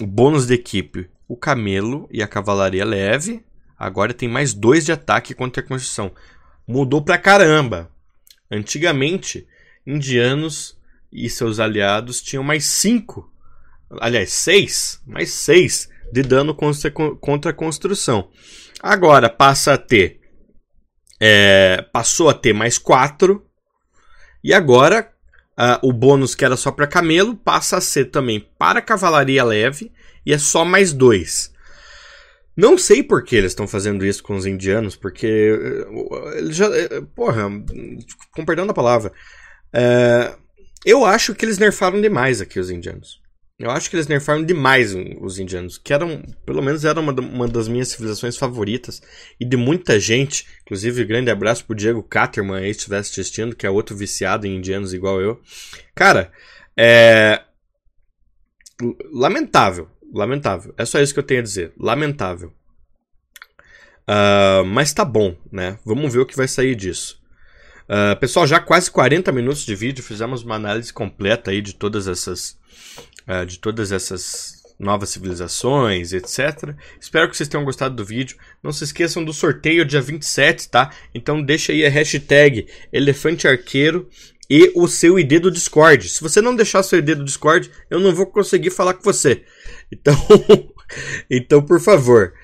bônus 0.00 0.46
de 0.46 0.54
equipe: 0.54 1.08
o 1.28 1.36
camelo 1.36 2.08
e 2.10 2.22
a 2.22 2.28
cavalaria 2.28 2.84
leve. 2.84 3.44
Agora 3.78 4.14
tem 4.14 4.28
mais 4.28 4.54
2 4.54 4.86
de 4.86 4.92
ataque 4.92 5.34
contra 5.34 5.62
a 5.62 5.66
construção. 5.66 6.12
Mudou 6.66 7.02
pra 7.02 7.18
caramba. 7.18 7.90
Antigamente, 8.50 9.46
indianos 9.86 10.78
e 11.12 11.28
seus 11.28 11.58
aliados 11.58 12.22
tinham 12.22 12.42
mais 12.42 12.64
5. 12.64 13.30
Aliás, 14.00 14.32
6. 14.32 15.02
Mais 15.06 15.30
6 15.30 15.88
de 16.12 16.22
dano 16.22 16.54
contra, 16.54 16.90
contra 16.90 17.50
a 17.50 17.54
construção. 17.54 18.30
Agora 18.80 19.28
passa 19.28 19.74
a 19.74 19.78
ter. 19.78 20.20
É, 21.20 21.82
passou 21.92 22.28
a 22.28 22.34
ter 22.34 22.52
mais 22.52 22.78
4. 22.78 23.44
E 24.42 24.52
agora 24.52 25.13
uh, 25.58 25.86
o 25.86 25.92
bônus 25.92 26.34
que 26.34 26.44
era 26.44 26.56
só 26.56 26.70
para 26.70 26.86
camelo 26.86 27.34
passa 27.36 27.76
a 27.76 27.80
ser 27.80 28.06
também 28.06 28.46
para 28.58 28.82
cavalaria 28.82 29.44
leve 29.44 29.92
e 30.24 30.32
é 30.32 30.38
só 30.38 30.64
mais 30.64 30.92
2. 30.92 31.52
Não 32.56 32.78
sei 32.78 33.02
por 33.02 33.24
que 33.24 33.34
eles 33.34 33.50
estão 33.50 33.66
fazendo 33.66 34.06
isso 34.06 34.22
com 34.22 34.36
os 34.36 34.46
indianos, 34.46 34.94
porque. 34.94 35.26
Eh, 35.26 36.38
eles 36.38 36.54
já. 36.54 36.66
Eh, 36.66 37.02
porra, 37.14 37.50
com 38.30 38.44
perdão 38.44 38.64
da 38.64 38.72
palavra. 38.72 39.12
Eu 40.86 41.04
acho 41.04 41.34
que 41.34 41.44
eles 41.44 41.58
nerfaram 41.58 42.00
demais 42.00 42.40
aqui 42.40 42.60
os 42.60 42.70
indianos. 42.70 43.20
Eu 43.56 43.70
acho 43.70 43.88
que 43.88 43.94
eles 43.94 44.08
nerfaram 44.08 44.44
demais 44.44 44.92
os 45.20 45.38
indianos, 45.38 45.78
que 45.78 45.92
eram, 45.92 46.20
pelo 46.44 46.60
menos 46.60 46.84
era 46.84 46.98
uma, 46.98 47.12
uma 47.12 47.46
das 47.46 47.68
minhas 47.68 47.88
civilizações 47.88 48.36
favoritas 48.36 49.00
e 49.38 49.44
de 49.44 49.56
muita 49.56 49.98
gente. 50.00 50.44
Inclusive, 50.62 51.04
grande 51.04 51.30
abraço 51.30 51.64
pro 51.64 51.74
Diego 51.74 52.02
Caterman 52.02 52.56
aí, 52.56 52.74
se 52.74 52.80
estivesse 52.80 53.12
assistindo, 53.12 53.54
que 53.54 53.64
é 53.64 53.70
outro 53.70 53.96
viciado 53.96 54.44
em 54.44 54.56
indianos 54.56 54.92
igual 54.92 55.20
eu. 55.20 55.40
Cara, 55.94 56.32
é. 56.76 57.42
Lamentável, 59.12 59.88
lamentável. 60.12 60.74
É 60.76 60.84
só 60.84 61.00
isso 61.00 61.14
que 61.14 61.20
eu 61.20 61.24
tenho 61.24 61.40
a 61.40 61.44
dizer. 61.44 61.72
Lamentável. 61.78 62.52
Uh, 64.08 64.64
mas 64.66 64.92
tá 64.92 65.04
bom, 65.04 65.36
né? 65.50 65.78
Vamos 65.84 66.12
ver 66.12 66.18
o 66.18 66.26
que 66.26 66.36
vai 66.36 66.48
sair 66.48 66.74
disso. 66.74 67.22
Uh, 67.84 68.18
pessoal, 68.18 68.48
já 68.48 68.58
quase 68.58 68.90
40 68.90 69.30
minutos 69.30 69.64
de 69.64 69.76
vídeo, 69.76 70.02
fizemos 70.02 70.42
uma 70.42 70.56
análise 70.56 70.92
completa 70.92 71.52
aí 71.52 71.62
de 71.62 71.74
todas 71.74 72.08
essas 72.08 72.58
uh, 73.28 73.46
de 73.46 73.58
todas 73.58 73.92
essas 73.92 74.64
novas 74.78 75.10
civilizações, 75.10 76.12
etc. 76.12 76.74
Espero 77.00 77.28
que 77.28 77.36
vocês 77.36 77.48
tenham 77.48 77.64
gostado 77.64 77.94
do 77.94 78.04
vídeo. 78.04 78.36
Não 78.62 78.72
se 78.72 78.84
esqueçam 78.84 79.24
do 79.24 79.32
sorteio 79.32 79.84
dia 79.84 80.00
27, 80.00 80.68
tá? 80.68 80.90
Então 81.14 81.42
deixa 81.42 81.72
aí 81.72 81.84
a 81.84 81.90
hashtag 81.90 82.66
Elefante 82.92 83.46
Arqueiro 83.46 84.08
e 84.48 84.72
o 84.74 84.86
seu 84.86 85.18
ID 85.18 85.40
do 85.40 85.50
Discord. 85.50 86.08
Se 86.08 86.20
você 86.20 86.40
não 86.40 86.54
deixar 86.54 86.82
seu 86.82 86.98
ID 86.98 87.14
do 87.14 87.24
Discord, 87.24 87.70
eu 87.88 88.00
não 88.00 88.14
vou 88.14 88.26
conseguir 88.26 88.70
falar 88.70 88.94
com 88.94 89.02
você. 89.02 89.44
Então, 89.90 90.14
então 91.30 91.62
por 91.62 91.80
favor, 91.80 92.34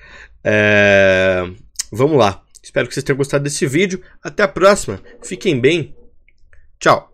é... 0.43 1.43
vamos 1.91 2.17
lá. 2.17 2.43
Espero 2.63 2.87
que 2.87 2.93
vocês 2.93 3.03
tenham 3.03 3.17
gostado 3.17 3.43
desse 3.43 3.65
vídeo. 3.67 4.01
Até 4.23 4.43
a 4.43 4.47
próxima. 4.47 5.01
Fiquem 5.21 5.59
bem. 5.59 5.95
Tchau. 6.79 7.10